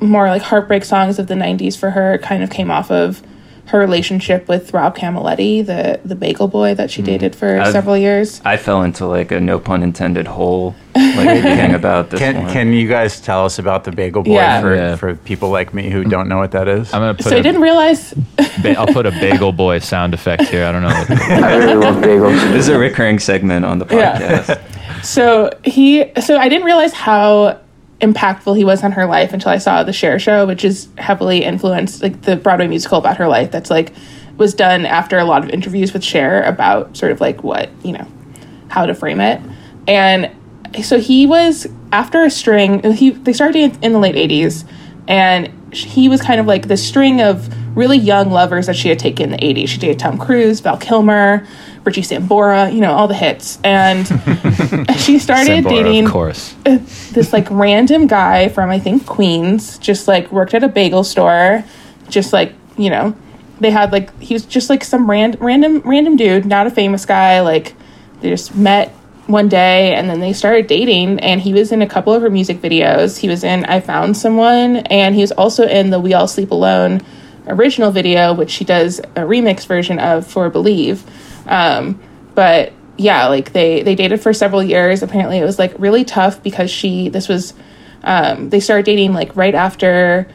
[0.00, 3.22] more like heartbreak songs of the 90s for her kind of came off of
[3.66, 7.12] her relationship with Rob Camilletti, the the bagel boy that she mm-hmm.
[7.12, 8.40] dated for I've- several years.
[8.44, 12.52] I fell into like a no pun intended hole, like thinking about this Can one.
[12.52, 14.60] Can you guys tell us about the Bagel Boy Yeah.
[14.62, 14.96] for, Yeah.
[14.96, 16.94] for people like me who don't know what that is?
[16.94, 17.24] I'm gonna put.
[17.26, 18.14] So I a didn't realize
[18.62, 20.64] ba- I'll put a bagel boy sound effect here.
[20.64, 20.88] I don't know.
[21.46, 22.40] I really love bagels.
[22.52, 24.18] this is a recurring segment on the Yeah.
[24.18, 25.04] podcast.
[25.04, 27.58] so he so I didn't realize how
[28.00, 31.44] impactful he was on her life until I saw the Cher show, which is heavily
[31.44, 33.92] influenced like the Broadway musical about her life that's like
[34.36, 37.92] was done after a lot of interviews with Cher about sort of like what, you
[37.92, 38.06] know,
[38.68, 39.40] how to frame it.
[39.88, 40.30] And
[40.82, 44.68] so he was after a string he they started in, in the late 80s
[45.08, 48.98] and he was kind of like the string of really young lovers that she had
[48.98, 49.68] taken in the 80s.
[49.68, 51.46] She dated Tom Cruise, Val Kilmer,
[51.84, 53.58] Richie Sambora, you know, all the hits.
[53.62, 54.06] And
[54.96, 56.54] she started Sambora, dating of course.
[56.66, 56.78] Uh,
[57.12, 61.64] this like random guy from I think Queens, just like worked at a bagel store,
[62.08, 63.16] just like you know,
[63.60, 67.04] they had like he was just like some ran- random random dude, not a famous
[67.06, 67.40] guy.
[67.40, 67.74] Like
[68.20, 68.94] they just met
[69.28, 71.20] one day and then they started dating.
[71.20, 73.16] And he was in a couple of her music videos.
[73.16, 76.50] He was in I Found Someone, and he was also in the We All Sleep
[76.50, 77.00] Alone
[77.46, 81.02] original video, which she does a remix version of for Believe.
[81.46, 82.00] Um,
[82.34, 85.02] but yeah, like they they dated for several years.
[85.02, 87.54] Apparently, it was like really tough because she this was
[88.02, 90.28] um, they started dating like right after.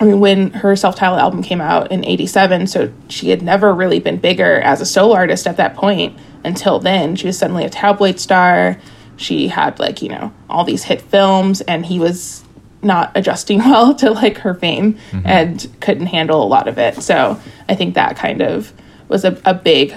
[0.00, 4.00] I mean, when her self-titled album came out in '87, so she had never really
[4.00, 6.18] been bigger as a solo artist at that point.
[6.42, 8.80] Until then, she was suddenly a tabloid star.
[9.16, 12.42] She had like you know all these hit films, and he was
[12.82, 15.26] not adjusting well to like her fame mm-hmm.
[15.26, 17.02] and couldn't handle a lot of it.
[17.02, 17.38] So
[17.68, 18.72] I think that kind of
[19.08, 19.94] was a, a big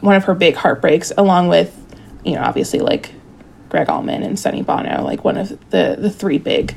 [0.00, 1.74] one of her big heartbreaks, along with
[2.24, 3.12] you know obviously like
[3.68, 6.74] Gregg Allman and Sonny Bono, like one of the the three big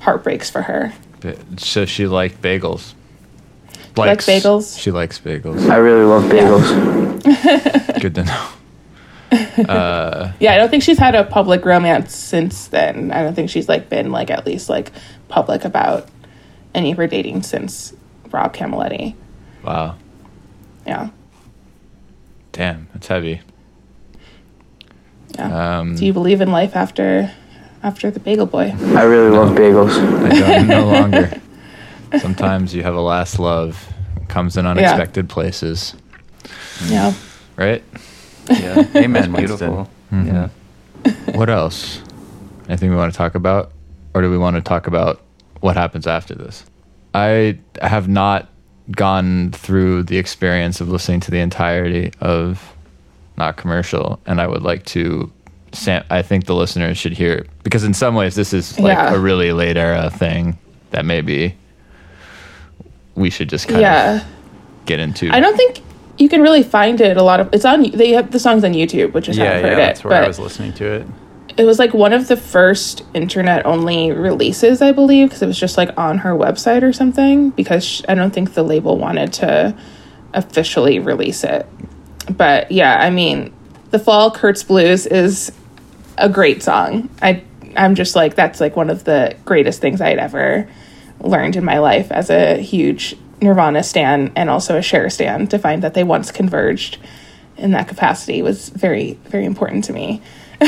[0.00, 0.92] heartbreaks for her.
[1.34, 2.94] But- So she liked bagels.
[3.96, 4.78] likes bagels?
[4.78, 5.68] She likes bagels.
[5.70, 8.00] I really love bagels.
[8.00, 8.48] Good to know.
[10.38, 13.10] Yeah, I don't think she's had a public romance since then.
[13.10, 14.92] I don't think she's like been like at least like
[15.28, 16.08] public about
[16.74, 17.92] any of her dating since
[18.30, 19.14] Rob Camilletti.
[19.64, 19.96] Wow.
[20.86, 21.08] Yeah.
[22.52, 23.40] Damn, it's heavy.
[25.34, 25.78] Yeah.
[25.80, 27.32] Um, Do you believe in life after
[27.86, 28.74] after the bagel boy?
[28.96, 29.90] I really love bagels.
[29.92, 31.40] I don't no longer.
[32.20, 33.88] Sometimes you have a last love,
[34.28, 35.94] comes in unexpected places,
[36.86, 37.12] Yeah.
[37.56, 37.82] right?
[38.50, 39.88] Yeah, Amen, It's beautiful.
[40.12, 40.26] Mhm.
[41.06, 41.12] Yeah.
[41.36, 42.02] What else?
[42.68, 43.70] Anything we want to talk about?
[44.14, 45.20] Or do we want to talk about
[45.60, 46.64] what happens after this?
[47.14, 48.48] I have not
[48.90, 52.72] gone through the experience of listening to the entirety of
[53.36, 55.30] Not Commercial, and I would like to.
[55.76, 58.96] Sam, I think the listeners should hear it because in some ways this is like
[58.96, 59.14] Yeah.
[59.14, 60.58] a really late era thing
[60.90, 61.54] that maybe
[63.14, 64.16] we should just kind Yeah.
[64.16, 64.22] of
[64.86, 65.30] get into.
[65.30, 65.80] I don't think
[66.18, 68.72] you can really find it a lot of it's on they have the songs on
[68.72, 70.04] YouTube, which is how yeah, I've yeah, heard that's it.
[70.06, 71.06] where I was listening to it.
[71.56, 75.58] it was like one of the first internet only releases, I believe, because it was
[75.58, 77.50] just like on her website or something.
[77.50, 79.74] Because sh- I don't think the label wanted to
[80.34, 81.66] officially release it.
[82.36, 83.52] But yeah, I mean,
[83.90, 85.50] the Fall Kurt's Blues is
[86.18, 87.08] a great song.
[87.22, 87.42] I
[87.76, 90.68] I'm just like that's like one of the greatest things I'd ever
[91.20, 95.58] learned in my life as a huge Nirvana stan and also a Cher stan to
[95.58, 96.98] find that they once converged
[97.58, 100.22] in that capacity was very very important to me.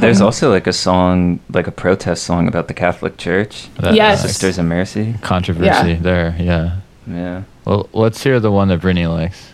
[0.00, 3.68] There's also like a song, like a protest song about the Catholic Church.
[3.76, 4.24] that, Yes.
[4.24, 5.14] uh, Sisters of Mercy.
[5.20, 5.96] controversy Yeah.
[6.00, 6.34] there.
[6.40, 6.76] Yeah.
[7.06, 7.42] Yeah.
[7.64, 9.52] Well, let's hear the one that Brittany likes.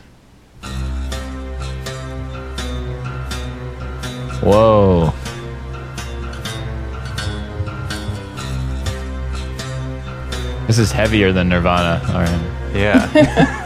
[4.43, 5.13] Whoa.
[10.67, 12.01] This is heavier than Nirvana.
[12.09, 12.75] All right.
[12.75, 13.61] Yeah.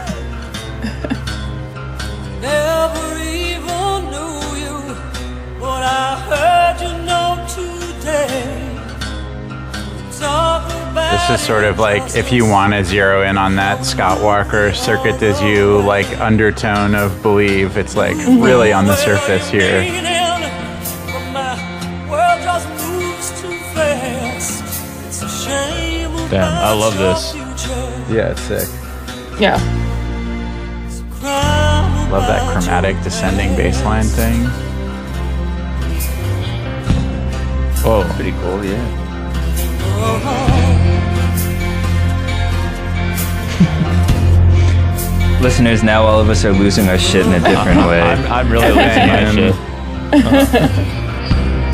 [11.11, 14.73] This is sort of like if you want to zero in on that Scott Walker
[14.73, 19.81] circuit does you like undertone of believe it's like really on the surface here.
[21.31, 21.55] My
[22.09, 24.63] world just moves too fast.
[25.07, 25.78] It's a shame.
[26.29, 27.33] Damn, I love this.
[28.09, 28.69] Yeah, it's sick.
[29.39, 29.57] Yeah.
[32.11, 34.45] Love that chromatic descending bass line thing.
[37.83, 38.03] Whoa.
[38.15, 38.95] Pretty cool, yeah.
[45.41, 48.01] Listeners, now all of us are losing our shit in a different way.
[48.01, 49.35] I'm, I'm really losing my Man.
[49.35, 49.55] shit.
[50.11, 50.98] It's uh-huh.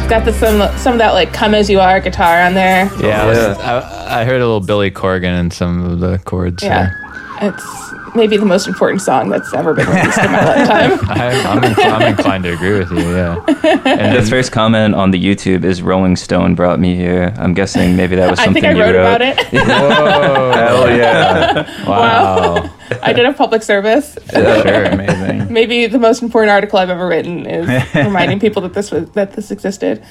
[0.07, 2.89] Got the some some of that like "Come as You Are" guitar on there.
[2.99, 6.63] Yeah, I, was- I, I heard a little Billy Corgan in some of the chords.
[6.63, 6.91] Yeah,
[7.39, 7.49] there.
[7.49, 10.99] it's maybe the most important song that's ever been released in my lifetime.
[11.09, 12.99] I, I'm, incl- I'm inclined to agree with you.
[12.99, 13.43] Yeah.
[13.85, 17.33] And The first comment on the YouTube is Rolling Stone brought me here.
[17.37, 19.15] I'm guessing maybe that was I something think I you wrote wrote.
[19.15, 19.47] about it.
[19.51, 20.51] Whoa.
[20.53, 21.85] Hell yeah.
[21.87, 22.69] Wow.
[23.01, 24.17] I did a public service.
[24.31, 25.51] sure, amazing.
[25.53, 29.33] Maybe the most important article I've ever written is reminding people that this was that
[29.33, 30.03] this existed.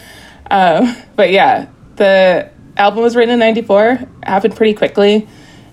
[0.51, 4.01] Um, but yeah, the album was written in '94.
[4.23, 5.29] Happened pretty quickly.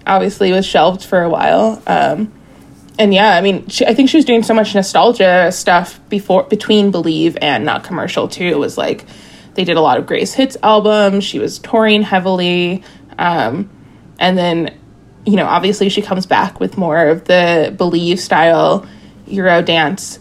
[0.06, 1.82] Obviously, was shelved for a while.
[1.88, 2.32] Um,
[3.00, 6.44] and yeah, I mean, she, I think she was doing so much nostalgia stuff before
[6.44, 8.46] between Believe and Not Commercial too.
[8.46, 9.06] It was like
[9.56, 11.24] they did a lot of Grace Hits albums.
[11.24, 12.84] She was touring heavily,
[13.18, 13.70] um,
[14.20, 14.80] and then
[15.26, 18.88] you know, obviously she comes back with more of the Believe style
[19.28, 20.20] Euro dance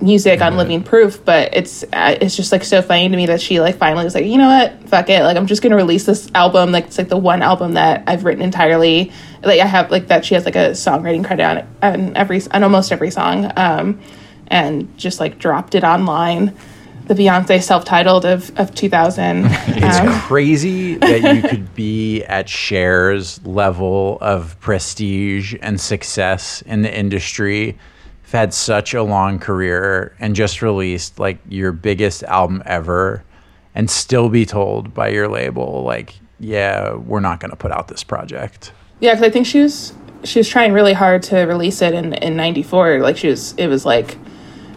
[0.00, 1.24] music on Living Proof.
[1.24, 4.14] But it's uh, it's just like so funny to me that she like finally was
[4.14, 6.72] like, you know what, fuck it, like I'm just gonna release this album.
[6.72, 9.12] Like it's like the one album that I've written entirely.
[9.42, 12.40] Like I have like that she has like a songwriting credit on it on every
[12.50, 14.00] on almost every song, um,
[14.48, 16.56] and just like dropped it online.
[17.06, 19.44] The Beyonce self-titled of of 2000.
[19.66, 26.82] It's Um, crazy that you could be at Cher's level of prestige and success in
[26.82, 27.76] the industry.
[28.22, 33.22] You've had such a long career and just released like your biggest album ever
[33.74, 37.88] and still be told by your label, like, yeah, we're not going to put out
[37.88, 38.72] this project.
[39.00, 39.92] Yeah, because I think she was
[40.22, 43.00] she was trying really hard to release it in in '94.
[43.00, 44.16] Like she was, it was like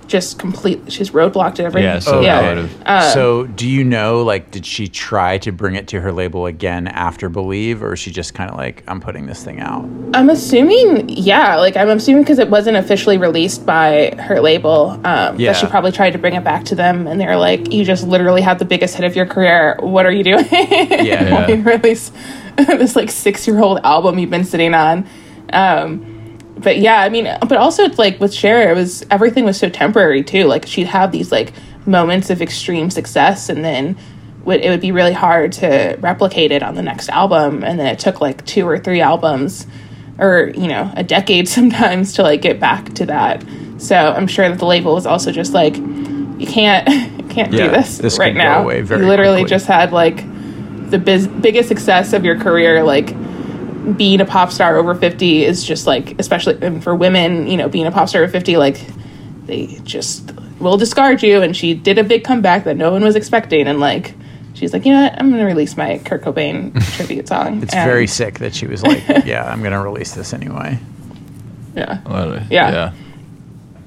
[0.08, 0.92] just complete.
[0.92, 1.84] She's roadblocked it every.
[1.84, 2.54] Yeah, so yeah.
[2.56, 6.12] that Uh, so, do you know, like, did she try to bring it to her
[6.12, 9.60] label again after Believe, or is she just kind of like, I'm putting this thing
[9.60, 9.88] out?
[10.14, 15.00] I'm assuming, yeah, like I'm assuming because it wasn't officially released by her label.
[15.04, 15.52] Um, Yeah.
[15.52, 18.08] that she probably tried to bring it back to them, and they're like, "You just
[18.08, 19.78] literally had the biggest hit of your career.
[19.82, 20.46] What are you doing?
[20.52, 21.46] Yeah.
[21.46, 22.12] Why you release
[22.58, 25.06] this like six year old album you've been sitting on."
[25.54, 26.17] Um,
[26.60, 29.70] but yeah, I mean, but also it's like with Cher, it was everything was so
[29.70, 30.46] temporary too.
[30.46, 31.54] Like she'd have these like
[31.86, 33.98] moments of extreme success, and then
[34.44, 37.64] would it would be really hard to replicate it on the next album.
[37.64, 39.68] And then it took like two or three albums,
[40.20, 43.44] or you know, a decade sometimes to like get back to that.
[43.78, 46.88] So I'm sure that the label was also just like, you can't,
[47.20, 48.64] you can't Yeah, do this, this right now.
[48.64, 49.50] away very you literally quickly.
[49.52, 50.24] just had like
[50.90, 53.10] the biz- biggest success of your career, like
[53.96, 57.70] being a pop star over 50 is just like especially and for women you know
[57.70, 58.80] being a pop star over 50 like
[59.46, 63.16] they just will discard you and she did a big comeback that no one was
[63.16, 64.14] expecting and like
[64.54, 67.90] she's like you know what i'm gonna release my kurt cobain tribute song It's And-
[67.90, 70.80] very sick that she was like, yeah, I'm going to release this anyway.
[71.76, 72.00] yeah
[72.50, 72.72] Yeah.
[72.72, 72.94] yeah.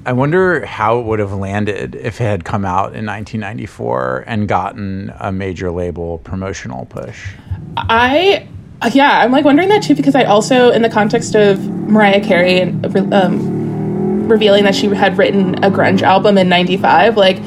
[0.03, 4.47] I wonder how it would have landed if it had come out in 1994 and
[4.47, 7.33] gotten a major label promotional push.
[7.77, 8.47] I
[8.93, 12.59] yeah, I'm like wondering that too because I also in the context of Mariah Carey
[12.59, 17.39] and um, revealing that she had written a grunge album in '95, like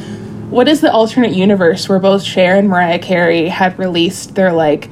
[0.50, 4.88] what is the alternate universe where both Cher and Mariah Carey had released their like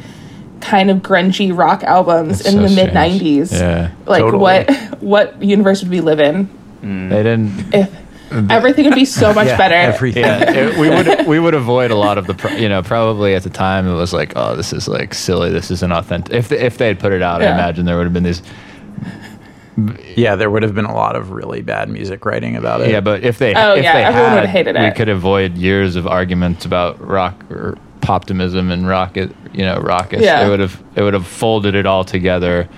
[0.61, 3.53] kind of grungy rock albums That's in so the mid '90s?
[3.53, 3.91] Yeah.
[4.07, 4.41] like Totally.
[4.43, 4.71] what
[5.03, 6.49] what universe would we live in
[7.09, 7.73] They didn't.
[7.75, 7.95] if
[8.51, 9.75] everything would be so much Yeah, better?
[9.75, 10.23] Everything.
[10.25, 13.35] Yeah, it, we would we would avoid a lot of the pro- you know probably
[13.35, 16.49] at the time it was like oh this is like silly this isn't authentic if
[16.49, 18.43] they, if they had put it out I imagine there would have been these
[20.17, 22.91] Yeah, there would have been a lot of really bad music writing about it.
[22.91, 24.95] yeah but if they Oh, if yeah, they everyone had would've hated we it.
[24.97, 30.45] could avoid years of arguments about rock or poptimism and rocket you know raucous Yeah.
[30.47, 32.69] it would have it would have folded it all together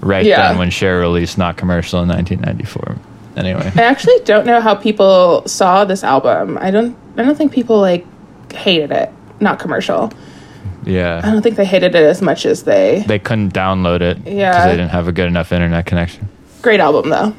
[0.00, 0.48] right Yeah.
[0.48, 2.96] then when Cher released Not Commercial in 1994
[3.36, 6.58] anyway I actually don't know how people saw this album.
[6.60, 6.96] I don't.
[7.16, 8.04] I don't think people like
[8.52, 9.10] hated it.
[9.40, 10.12] Not commercial.
[10.84, 11.20] Yeah.
[11.22, 13.04] I don't think they hated it as much as they.
[13.06, 14.66] they couldn't download it because Yeah.
[14.66, 16.28] they didn't have a good enough internet connection
[16.60, 17.34] Great album though.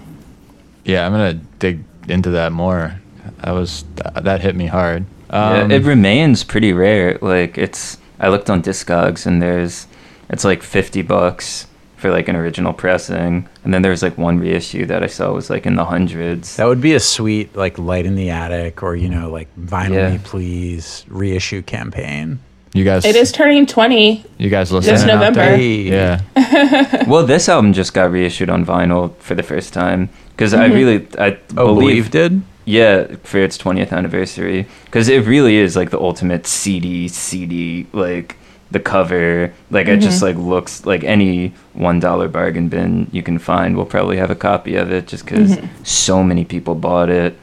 [0.86, 3.00] Yeah, I'm gonna dig into that more.
[3.44, 5.06] That was that hit me hard.
[5.30, 7.18] Um, yeah, it remains pretty rare.
[7.22, 9.88] Like it's, I looked on Discogs and there's
[10.30, 11.68] It's like fifty bucks
[12.04, 15.50] for like an original pressing, and then there's like one reissue that I saw was
[15.50, 16.58] like in the hundreds.
[16.58, 19.94] That would be a sweet like light in the attic or you know like vinyl
[19.94, 20.10] Yeah.
[20.10, 22.40] me please reissue campaign.
[22.74, 24.26] You guys, It is turning 20.
[24.38, 24.96] You guys listening?
[24.96, 25.40] This out November.
[25.40, 25.56] there?
[25.56, 25.76] Hey.
[25.84, 27.06] Yeah.
[27.08, 30.76] well, this album just got reissued on vinyl for the first time because I mm-hmm.
[30.76, 32.42] really I Oh, believe believe did.
[32.66, 34.68] Yeah, for its 20th anniversary.
[34.86, 38.36] Because it really is like the ultimate CD, CD, like
[38.72, 39.54] the cover.
[39.70, 44.18] Like it just like looks like any $1 bargain bin you can find will probably
[44.18, 47.38] have a copy of it just because so many people bought it.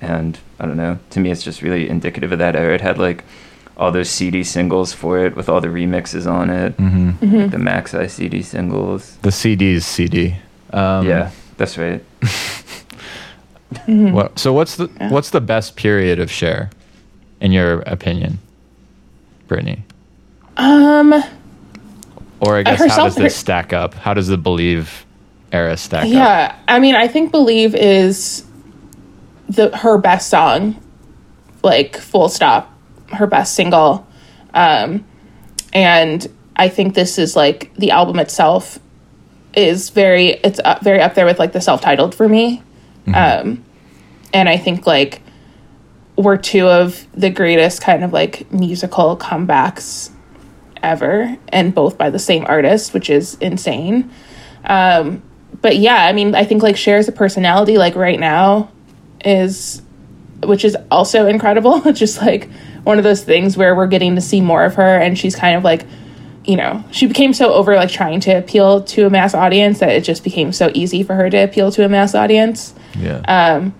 [0.00, 2.74] And I don't know, to me it's just really indicative of that era.
[2.74, 3.24] It had like
[3.76, 7.56] all those CD singles for it with all the remixes on it, hmm like the
[7.56, 9.16] Maxi CD singles.
[9.22, 10.36] The CD's CD.
[10.72, 12.04] Um, yeah, that's right.
[13.86, 16.70] What, so what's the what's the best period of Cher,
[17.40, 18.38] in your opinion,
[19.48, 19.82] Brittany?
[20.56, 21.12] Um,
[22.40, 23.94] Or I guess her how does this stack up?
[23.94, 25.04] How does the Believe
[25.52, 26.08] era stack up?
[26.08, 26.58] yeah.
[26.68, 28.44] I mean, I think Believe is
[29.48, 30.80] the her best song,
[31.62, 32.72] like full stop,
[33.12, 34.06] her best single.
[34.52, 35.04] Um,
[35.72, 36.26] and
[36.56, 38.78] I think this is like the album itself
[39.54, 42.62] is very it's up, very up there with like the self-titled for me.
[43.12, 43.62] Um,
[44.32, 45.20] and I think like
[46.16, 50.10] we're two of the greatest kind of like musical comebacks
[50.84, 54.10] ever, and both by the same artist, which is insane.
[54.64, 55.22] Um,
[55.60, 58.70] but yeah, I mean, I think like Cher's a personality like right now
[59.24, 59.82] is,
[60.42, 61.82] which is also incredible.
[61.86, 62.48] It's just like
[62.84, 65.56] one of those things where we're getting to see more of her, and she's kind
[65.56, 65.86] of like,
[66.44, 69.90] you know, she became so over like trying to appeal to a mass audience that
[69.90, 73.70] it just became so easy for her to appeal to a mass audience Yeah.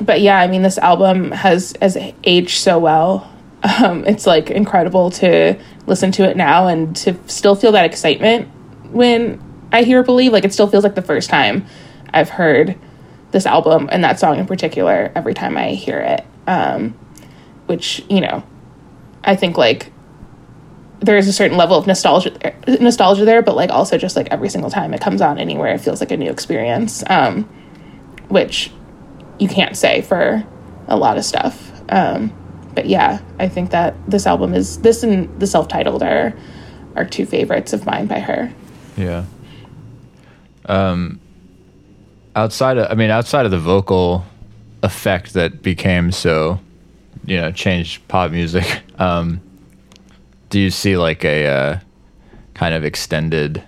[0.00, 3.30] but yeah, I mean, this album has has aged so well.
[3.62, 8.48] Um, it's like incredible to listen to it now and to still feel that excitement
[8.92, 9.42] when
[9.72, 11.66] I hear "Believe." Like it still feels like the first time
[12.12, 12.78] I've heard
[13.32, 15.10] this album and that song in particular.
[15.14, 16.90] Every time I hear it, um,
[17.66, 18.44] which you know,
[19.24, 19.92] I think like
[21.00, 24.48] there is a certain level of nostalgia nostalgia there, but like also just like every
[24.48, 27.02] single time it comes on anywhere, it feels like a new experience.
[27.08, 27.48] Um,
[28.28, 28.70] which
[29.38, 30.44] you can't say for
[30.86, 31.72] a lot of stuff.
[31.88, 32.32] Um,
[32.78, 36.32] but yeah, I think that this album is this and the self-titled are
[36.94, 38.52] are two favorites of mine by her.
[38.96, 39.24] Yeah.
[40.66, 41.18] Um,
[42.36, 44.24] outside of, I mean, outside of the vocal
[44.84, 46.60] effect that became so,
[47.24, 48.64] you know, changed pop music.
[49.00, 49.40] Um,
[50.50, 51.78] do you see like a uh,
[52.54, 53.62] kind of extended,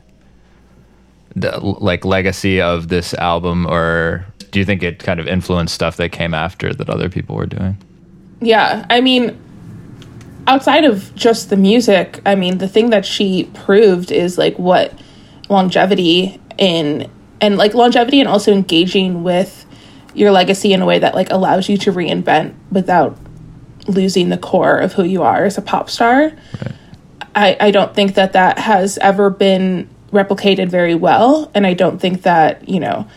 [1.37, 5.97] the, like legacy of this album, or do you think it kind of influenced stuff
[5.99, 7.77] that came after that other people were doing?
[8.41, 9.39] Yeah, I mean,
[10.47, 14.99] outside of just the music, I mean, the thing that she proved is like what
[15.49, 17.11] longevity in
[17.41, 19.67] and like longevity and also engaging with
[20.15, 23.17] your legacy in a way that like allows you to reinvent without
[23.87, 26.33] losing the core of who you are as a pop star.
[27.35, 31.51] I, I don't think that that has ever been replicated very well.
[31.55, 33.09] And I don't think that, you know,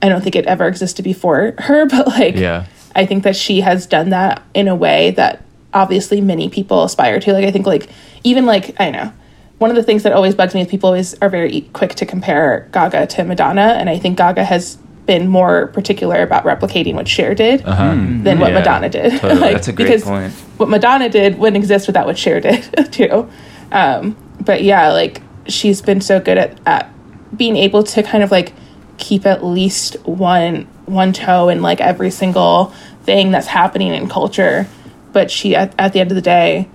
[0.00, 2.66] I don't think it ever existed before her, but like, Yeah.
[2.98, 7.20] I think that she has done that in a way that obviously many people aspire
[7.20, 7.32] to.
[7.32, 7.88] Like, I think, like,
[8.24, 9.12] even like, I know,
[9.58, 12.06] one of the things that always bugs me is people always are very quick to
[12.06, 13.76] compare Gaga to Madonna.
[13.78, 17.94] And I think Gaga has been more particular about replicating what Cher did uh-huh.
[17.94, 18.00] hmm.
[18.00, 18.22] mm-hmm.
[18.24, 19.12] than what Yeah, Madonna did.
[19.20, 19.40] totally.
[19.40, 20.32] Like, That's a great because point.
[20.56, 23.30] What Madonna did wouldn't exist without what Cher did, too.
[23.70, 26.92] Um, but yeah, like, she's been so good at, at
[27.36, 28.52] being able to kind of like
[28.98, 32.66] keep at least one one toe in like every single
[33.04, 34.66] thing that's happening in culture.
[35.12, 36.68] But she at, at the end of the day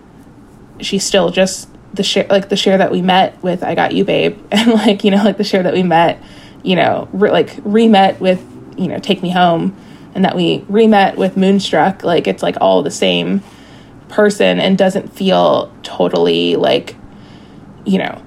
[0.80, 4.04] she's still just the Cher like the Cher that we met with i got you
[4.04, 6.22] babe and like you know like the Cher that we met
[6.64, 8.44] you know re- like re-met with
[8.78, 9.76] you know take me home
[10.16, 13.42] and that we re-met with moonstruck like it's like all the same
[14.10, 16.96] person and doesn't feel totally like
[17.86, 18.22] you know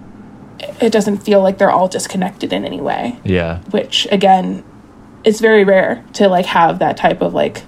[0.80, 3.18] it doesn't feel like they're all disconnected in any way.
[3.24, 3.60] Yeah.
[3.70, 4.64] which again
[5.24, 7.62] it's very rare to like have that type of like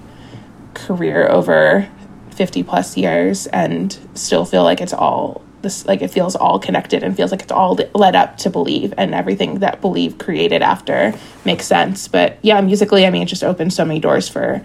[0.75, 1.89] career over
[2.31, 7.03] 50 plus years and still feel like it's all this like it feels all connected
[7.03, 11.13] and feels like it's all led up to believe and everything that believe created after
[11.45, 12.07] makes sense.
[12.07, 14.63] But yeah musically i mean it just opened so many doors for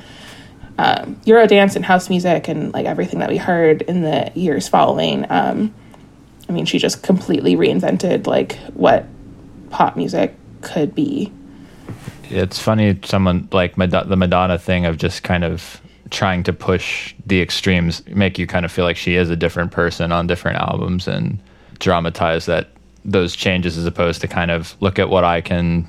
[0.78, 5.26] um, eurodance and house music and like everything that we heard in the years following.
[5.30, 5.74] Um,
[6.54, 9.06] i mean she just completely reinvented like what
[9.70, 11.32] pop music could be
[12.30, 17.14] It's funny, someone like Mad- the Madonna thing of just kind of trying to push
[17.26, 20.58] the extremes, make you kind of feel like she is a different person on different
[20.60, 21.38] albums and
[21.80, 22.70] dramatize that
[23.06, 25.88] those changes as opposed to kind of look at what I can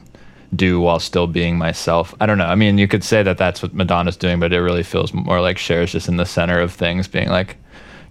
[0.54, 2.14] do while still being myself.
[2.20, 2.46] I don't know.
[2.46, 5.40] I mean, you could say that that's what Madonna's doing, but it really feels more
[5.40, 7.56] like Cher's just in the center of things, being like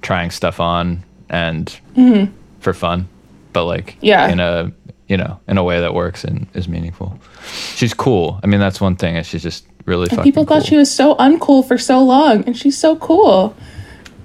[0.02, 2.32] trying stuff on and mm-hmm.
[2.64, 3.08] For fun,
[3.52, 4.28] but like Yeah.
[4.30, 4.72] in a
[5.08, 7.20] you know in a way that works and is meaningful.
[7.76, 8.40] She's cool.
[8.44, 9.16] I mean, that's one thing.
[9.18, 10.24] Is she's just really fucking.
[10.24, 10.66] People thought cool.
[10.68, 13.56] she was so uncool for so long, and she's so cool.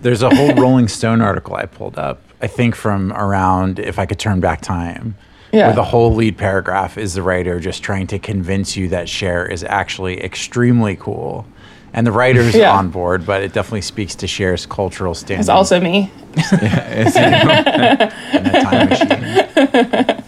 [0.03, 4.07] There's a whole Rolling Stone article I pulled up, I think from around If I
[4.07, 5.17] Could Turn Back Time,
[5.53, 5.67] Yeah.
[5.67, 9.45] where the whole lead paragraph is the writer just trying to convince you that Cher
[9.45, 11.45] is actually extremely cool.
[11.99, 12.77] And the writer's Yeah.
[12.79, 16.13] on board, but it definitely speaks to Cher's cultural standing It's also me.
[16.37, 18.11] in a
[18.63, 20.23] time machine.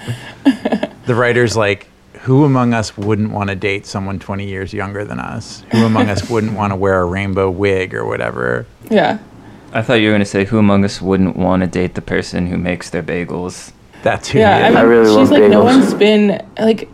[1.06, 1.86] the writer's like,
[2.22, 5.62] who among us wouldn't want to date someone 20 years younger than us?
[5.70, 8.66] Who among us wouldn't want to wear a rainbow wig or whatever?
[8.90, 9.18] Yeah.
[9.72, 12.02] I thought you were going to say, who among us wouldn't want to date the
[12.02, 13.70] person who makes their bagels?
[14.02, 14.74] That's who Yeah, he I, is.
[14.74, 16.88] mean, I really she's love like no one's been like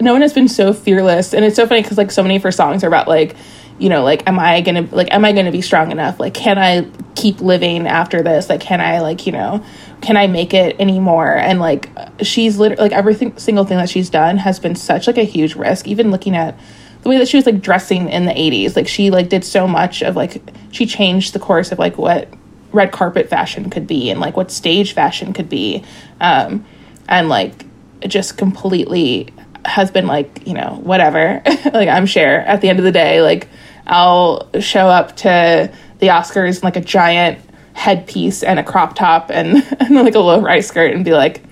[0.00, 2.42] no one has been so fearless, and it's so funny because like so many of
[2.44, 3.34] her songs are about like
[3.80, 6.20] you know like am I gonna like am I gonna be strong enough?
[6.20, 8.48] Like can I keep living after this?
[8.48, 9.64] Like can I like you know
[10.02, 11.36] can I make it anymore?
[11.36, 11.90] And like
[12.22, 15.56] she's literally like every single thing that she's done has been such like a huge
[15.56, 15.88] risk.
[15.88, 16.58] Even looking at
[17.02, 19.66] the way that she was like dressing in the 80s like she like did so
[19.66, 22.28] much of like she changed the course of like what
[22.72, 25.82] red carpet fashion could be and like what stage fashion could be
[26.20, 26.64] um
[27.08, 27.64] and like
[28.06, 29.28] just completely
[29.64, 31.42] has been like you know whatever
[31.72, 33.48] like i'm sure at the end of the day like
[33.90, 37.38] i'll show up to the oscars in like a giant
[37.74, 41.42] headpiece and a crop top and, and like a low rise skirt and be like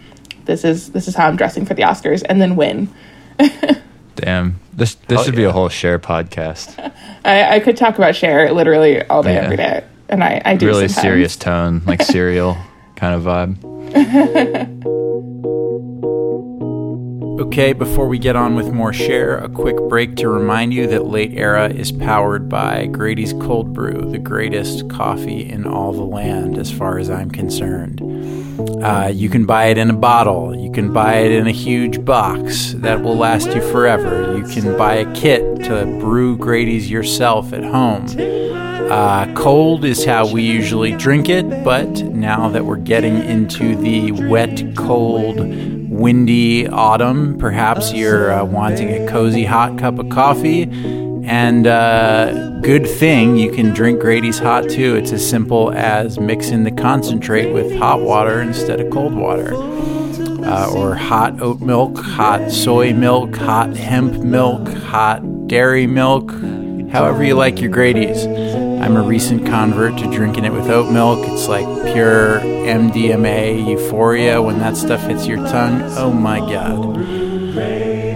[0.47, 2.89] this is this is how i'm dressing for the oscars and then win
[4.17, 4.59] Damn.
[4.73, 6.77] This this Oh, should be a whole Cher podcast.
[7.25, 9.41] I, I could talk about Cher literally all day, Yeah.
[9.43, 11.03] every day, and I, I do really sometimes.
[11.03, 12.57] serious tone, like serial
[12.97, 14.69] kind of vibe.
[17.39, 21.07] Okay, before we get on with more Cher, a quick break to remind you that
[21.07, 26.59] Late Era is powered by Grady's Cold Brew, the greatest coffee in all the land,
[26.59, 28.03] as far as I'm concerned.
[28.83, 32.05] Uh, you can buy it in a bottle, you can buy it in a huge
[32.05, 34.37] box that will last you forever.
[34.37, 38.07] You can buy a kit to brew Grady's yourself at home.
[38.91, 44.11] Uh, cold is how we usually drink it, but now that we're getting into the
[44.11, 45.39] wet, cold,
[45.99, 50.63] windy autumn, perhaps you're uh, wanting a cozy hot cup of coffee.
[51.25, 54.95] And uh, good thing you can drink Grady's hot too.
[54.95, 59.53] It's as simple as mixing the concentrate with hot water instead of cold water.
[59.55, 66.31] Uh, or hot oat milk, hot soy milk, hot hemp milk, hot dairy milk,
[66.91, 68.25] however you like your Grady's.
[68.81, 71.27] I'm a recent convert to drinking it with oat milk.
[71.29, 75.83] It's like pure MDMA euphoria when that stuff hits your tongue.
[75.97, 76.97] Oh my god.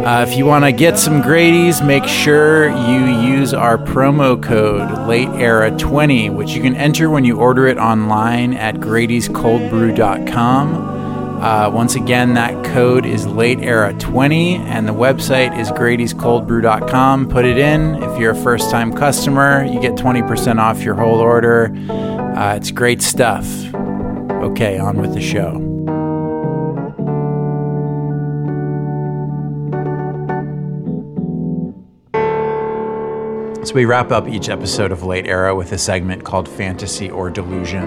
[0.03, 4.89] Uh, if you want to get some Grady's, make sure you use our promo code
[4.89, 11.02] LateEra20, which you can enter when you order it online at Grady'sColdBrew.com.
[11.43, 17.29] Uh, once again, that code is late era 20, and the website is Grady'sColdBrew.com.
[17.29, 18.01] Put it in.
[18.01, 21.75] If you're a first time customer, you get 20% off your whole order.
[22.37, 23.75] Uh, it's great stuff.
[23.75, 25.72] Okay, on with the show.
[33.65, 37.31] So we wrap up each episode of Late Era with a segment called Fantasy or
[37.31, 37.87] Delusion,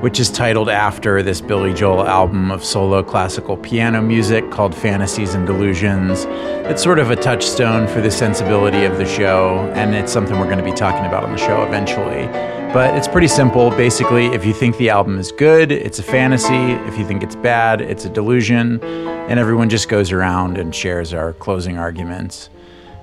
[0.00, 5.34] which is titled after this Billy Joel album of solo classical piano music called Fantasies
[5.34, 6.24] and Delusions.
[6.68, 10.46] It's sort of a touchstone for the sensibility of the show, and it's something we're
[10.46, 12.26] going to be talking about on the show eventually.
[12.72, 13.70] But it's pretty simple.
[13.70, 16.72] Basically, if you think the album is good, it's a fantasy.
[16.88, 18.82] If you think it's bad, it's a delusion.
[18.82, 22.50] And everyone just goes around and shares our closing arguments.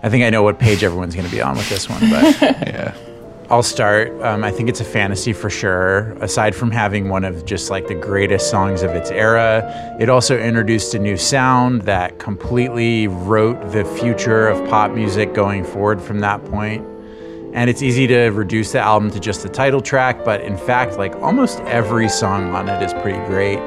[0.04, 2.42] I think I know what page everyone's going to be on with this one, but
[2.68, 2.94] Yeah.
[3.50, 4.10] I'll start.
[4.22, 6.14] Um, I think it's a fantasy for sure.
[6.22, 10.40] Aside from having one of just like the greatest songs of its era, it also
[10.40, 16.20] introduced a new sound that completely wrote the future of pop music going forward from
[16.20, 16.86] that point.
[17.54, 20.98] And it's easy to reduce the album to just the title track, but in fact,
[20.98, 23.60] like almost every song on it is pretty great.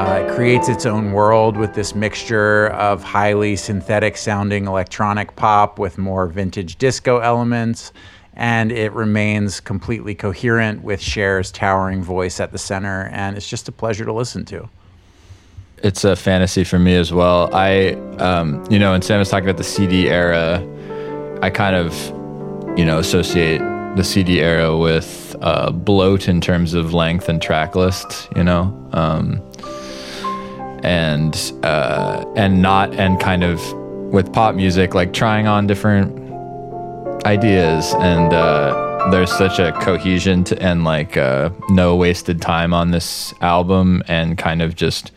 [0.00, 5.78] Uh, it creates its own world with this mixture of highly synthetic sounding electronic pop
[5.78, 7.92] with more vintage disco elements,
[8.32, 13.68] and it remains completely coherent with Cher's towering voice at the center, and it's just
[13.68, 14.70] a pleasure to listen to.
[15.82, 17.54] it's a fantasy for me as well.
[17.54, 20.66] I, um, you know, when Sam was talking about the CD era,
[21.42, 21.94] I kind of,
[22.78, 23.60] you know, associate
[23.96, 28.28] the CD era with uh, bloat in terms of length and track list.
[28.34, 29.42] You know, um,
[30.82, 33.60] and uh, and not and kind of
[34.12, 36.16] with pop music like trying on different
[37.26, 42.90] ideas and uh, there's such a cohesion to, and like uh, no wasted time on
[42.90, 45.12] this album and kind of just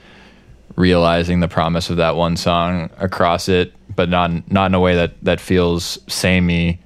[0.76, 4.95] realizing the promise of that one song across it but not not in a way
[4.95, 6.80] that that feels samey.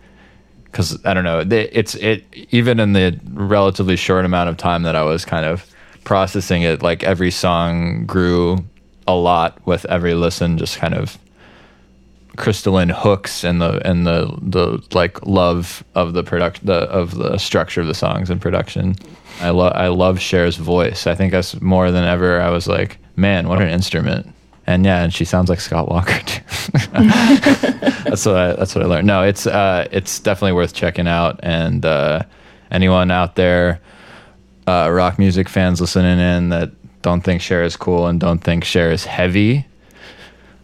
[0.66, 4.96] Because I don't know it's it even in the relatively short amount of time that
[4.96, 5.66] I was kind of
[6.08, 8.64] processing it like every song grew
[9.10, 11.18] a lot with every listen just kind of
[12.38, 17.38] crystalline hooks and the and the the like love of the production the of the
[17.38, 18.96] structure of the songs and production.
[19.42, 21.08] I love I love Cher's voice.
[21.08, 22.40] I think that's more than ever.
[22.40, 24.34] I was like, man, what an instrument.
[24.66, 26.42] And yeah, and she sounds like Scott Walker too.
[28.08, 29.08] that's what I that's what I learned.
[29.08, 31.38] No, it's uh it's definitely worth checking out.
[31.44, 32.22] And uh,
[32.72, 33.82] anyone out there,
[34.68, 36.72] uh, rock music fans listening in that
[37.02, 39.66] don't think Cher is cool and don't think Cher is heavy,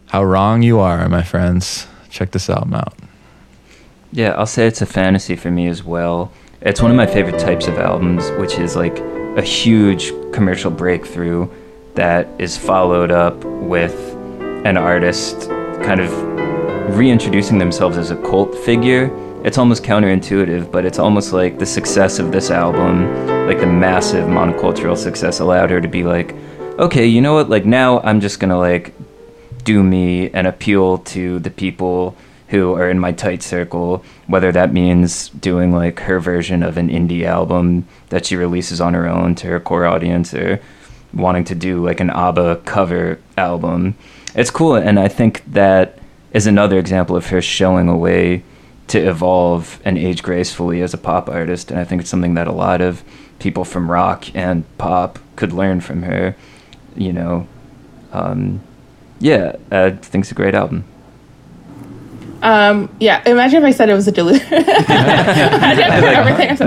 [0.08, 1.88] how wrong you are, my friends.
[2.10, 2.94] Check this album out.
[4.12, 6.32] Yeah, I'll say it's a fantasy for me as well.
[6.62, 9.00] It's one of my favorite types of albums, which is like
[9.38, 11.50] a huge commercial breakthrough
[11.96, 13.96] that is followed up with
[14.66, 15.50] an artist
[15.84, 16.12] kind of
[16.96, 19.10] reintroducing themselves as a cult figure.
[19.44, 23.08] It's almost counterintuitive, but it's almost like the success of this album,
[23.48, 26.34] like the massive monocultural success, allowed her to be like,
[26.80, 27.50] okay, you know what?
[27.50, 28.94] Like now I'm just gonna like
[29.64, 32.16] do me and appeal to the people
[32.48, 36.88] who are in my tight circle, whether that means doing like her version of an
[36.88, 40.62] indie album that she releases on her own to her core audience or
[41.14, 43.96] wanting to do like an ABBA cover album.
[44.36, 46.00] It's cool, and I think that
[46.32, 48.44] is another example of her showing a way
[48.88, 51.72] to evolve and age gracefully as a pop artist.
[51.72, 53.04] And I think it's something that a lot of
[53.44, 56.34] people from rock and pop could learn from her.
[56.96, 57.46] You know,
[58.14, 58.62] um,
[59.20, 60.86] yeah, I think it's a great album.
[62.42, 64.48] Um, yeah, imagine if I said it was a delusion.
[64.54, 64.68] everything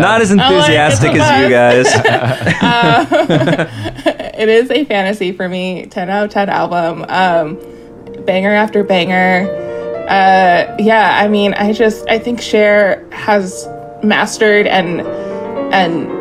[0.01, 1.86] Not as I'm like, enthusiastic as you guys.
[4.39, 5.86] it is a fantasy for me.
[5.86, 7.05] 10 out of 10 album.
[7.09, 7.59] Um,
[8.24, 9.48] banger after banger.
[10.09, 13.69] Uh, yeah, I mean, I just, I think Cher has
[14.03, 15.03] mastered and,
[15.74, 16.15] and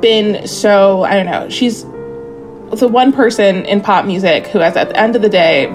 [0.00, 4.90] been so, I don't know, she's the one person in pop music who has at
[4.90, 5.66] the end of the day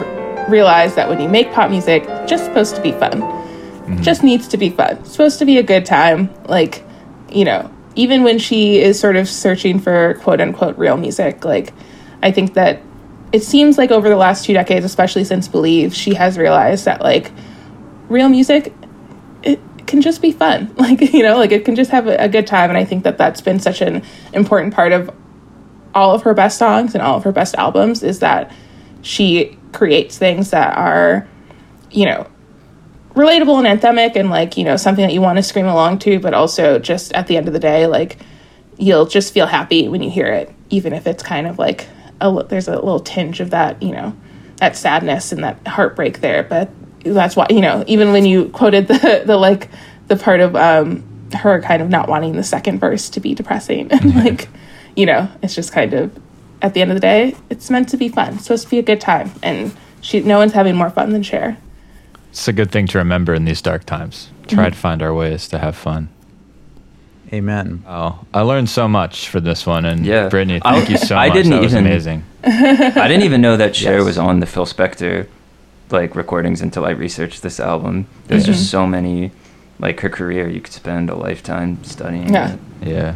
[0.50, 3.22] realized that when you make pop music, it's just supposed to be fun.
[3.22, 4.02] Mm-hmm.
[4.02, 4.98] Just needs to be fun.
[4.98, 6.34] It's supposed to be a good time.
[6.46, 6.84] Like,
[7.30, 11.74] you know, even when she is sort of searching for quote unquote real music, like,
[12.22, 12.82] I think that
[13.32, 17.02] it seems like over the last two decades, especially since Believe, she has realized that,
[17.02, 17.32] like,
[18.08, 18.74] real music,
[19.94, 20.74] can just be fun.
[20.84, 22.70] Like, you know, like it can just have a, a good time.
[22.70, 24.04] And I think that that's been such an
[24.34, 25.12] important part of
[25.94, 28.52] all of her best songs and all of her best albums is that
[29.04, 31.28] she creates things that are,
[31.92, 32.28] you know,
[33.14, 36.20] relatable and anthemic and like, you know, something that you want to scream along to,
[36.20, 38.18] but also just at the end of the day, like
[38.78, 41.88] you'll just feel happy when you hear it, even if it's kind of like
[42.20, 44.18] a, there's a little tinge of that, you know,
[44.58, 46.42] that sadness and that heartbreak there.
[46.42, 46.72] But
[47.04, 49.70] that's why, you know, even when you quoted the, the like
[50.08, 51.04] the part of um,
[51.36, 54.50] her kind of not wanting the second verse to be depressing and like,
[54.96, 56.18] you know, it's just kind of
[56.62, 58.36] at the end of the day, it's meant to be fun.
[58.36, 61.22] It's supposed to be a good time, and she, no one's having more fun than
[61.24, 61.58] Cher.
[62.30, 64.30] It's a good thing to remember in these dark times.
[64.48, 66.08] Try to find our ways to have fun.
[67.32, 67.84] Amen.
[67.88, 70.30] Oh, I learned so much for this one, and Yeah.
[70.30, 71.36] Brittany, I- thank you so I much.
[71.36, 72.24] didn't that was even- amazing.
[72.46, 74.06] I didn't even know that Cher Yes.
[74.06, 75.28] was on the Phil Spector
[75.94, 78.08] like recordings until I researched this album.
[78.28, 79.32] There's just so many
[79.80, 82.34] like her career you could spend a lifetime studying.
[82.34, 82.54] Yeah.
[82.82, 82.88] it.
[82.88, 83.16] Yeah.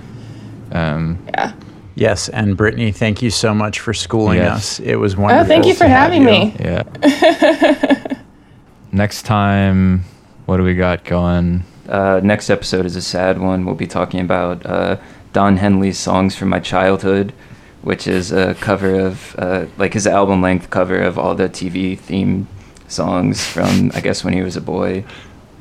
[0.72, 1.54] Um, Yeah.
[1.96, 4.80] Yes, and Brittany, thank you so much for schooling Yes.
[4.80, 4.80] us.
[4.82, 5.46] It was wonderful.
[5.46, 6.28] Oh, thank you for having you.
[6.30, 6.56] me.
[6.60, 6.84] yeah.
[8.92, 10.04] Next time,
[10.46, 11.64] what do we got going?
[11.90, 13.66] Uh, next episode is a sad one.
[13.66, 14.98] We'll be talking about uh,
[15.34, 17.34] Don Henley's songs from my childhood,
[17.82, 21.98] which is a cover of uh, like his album length cover of all the TV
[21.98, 22.48] theme
[22.88, 25.04] songs from I guess when he was a boy.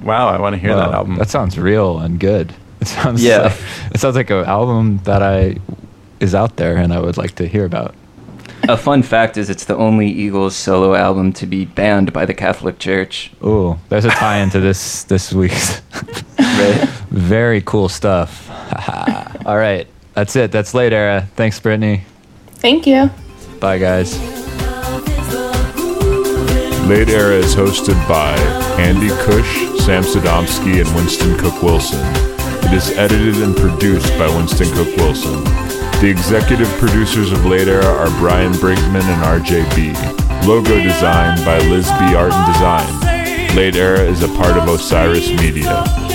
[0.02, 1.16] Wow, I want to hear that album.
[1.16, 2.54] That sounds real and good.
[2.80, 3.38] It sounds Yeah.
[3.44, 3.52] like,
[3.94, 5.56] it sounds like an album that I
[6.20, 7.94] is out there and I would like to hear about.
[8.68, 12.34] A fun fact is it's the only Eagles solo album to be banned by the
[12.34, 13.30] Catholic Church.
[13.42, 15.80] Ooh, there's a tie into this this week's.
[16.38, 16.88] Right.
[17.10, 18.48] Very cool stuff.
[19.46, 20.52] All right, that's it.
[20.52, 21.28] That's late era.
[21.36, 22.04] Thanks, Brittany.
[22.60, 23.10] Thank you.
[23.60, 24.35] Bye, guys.
[26.86, 28.36] Late Era is hosted by
[28.78, 31.98] Andy Cush, Sam Sodomsky, and Winston Cook Wilson.
[32.64, 35.42] It is edited and produced by Winston Cook Wilson.
[36.00, 40.46] The executive producers of Late Era are Brian Brinkman and RJB.
[40.46, 42.14] Logo design by Liz B.
[42.14, 43.56] Art and Design.
[43.56, 46.05] Late Era is a part of Osiris Media.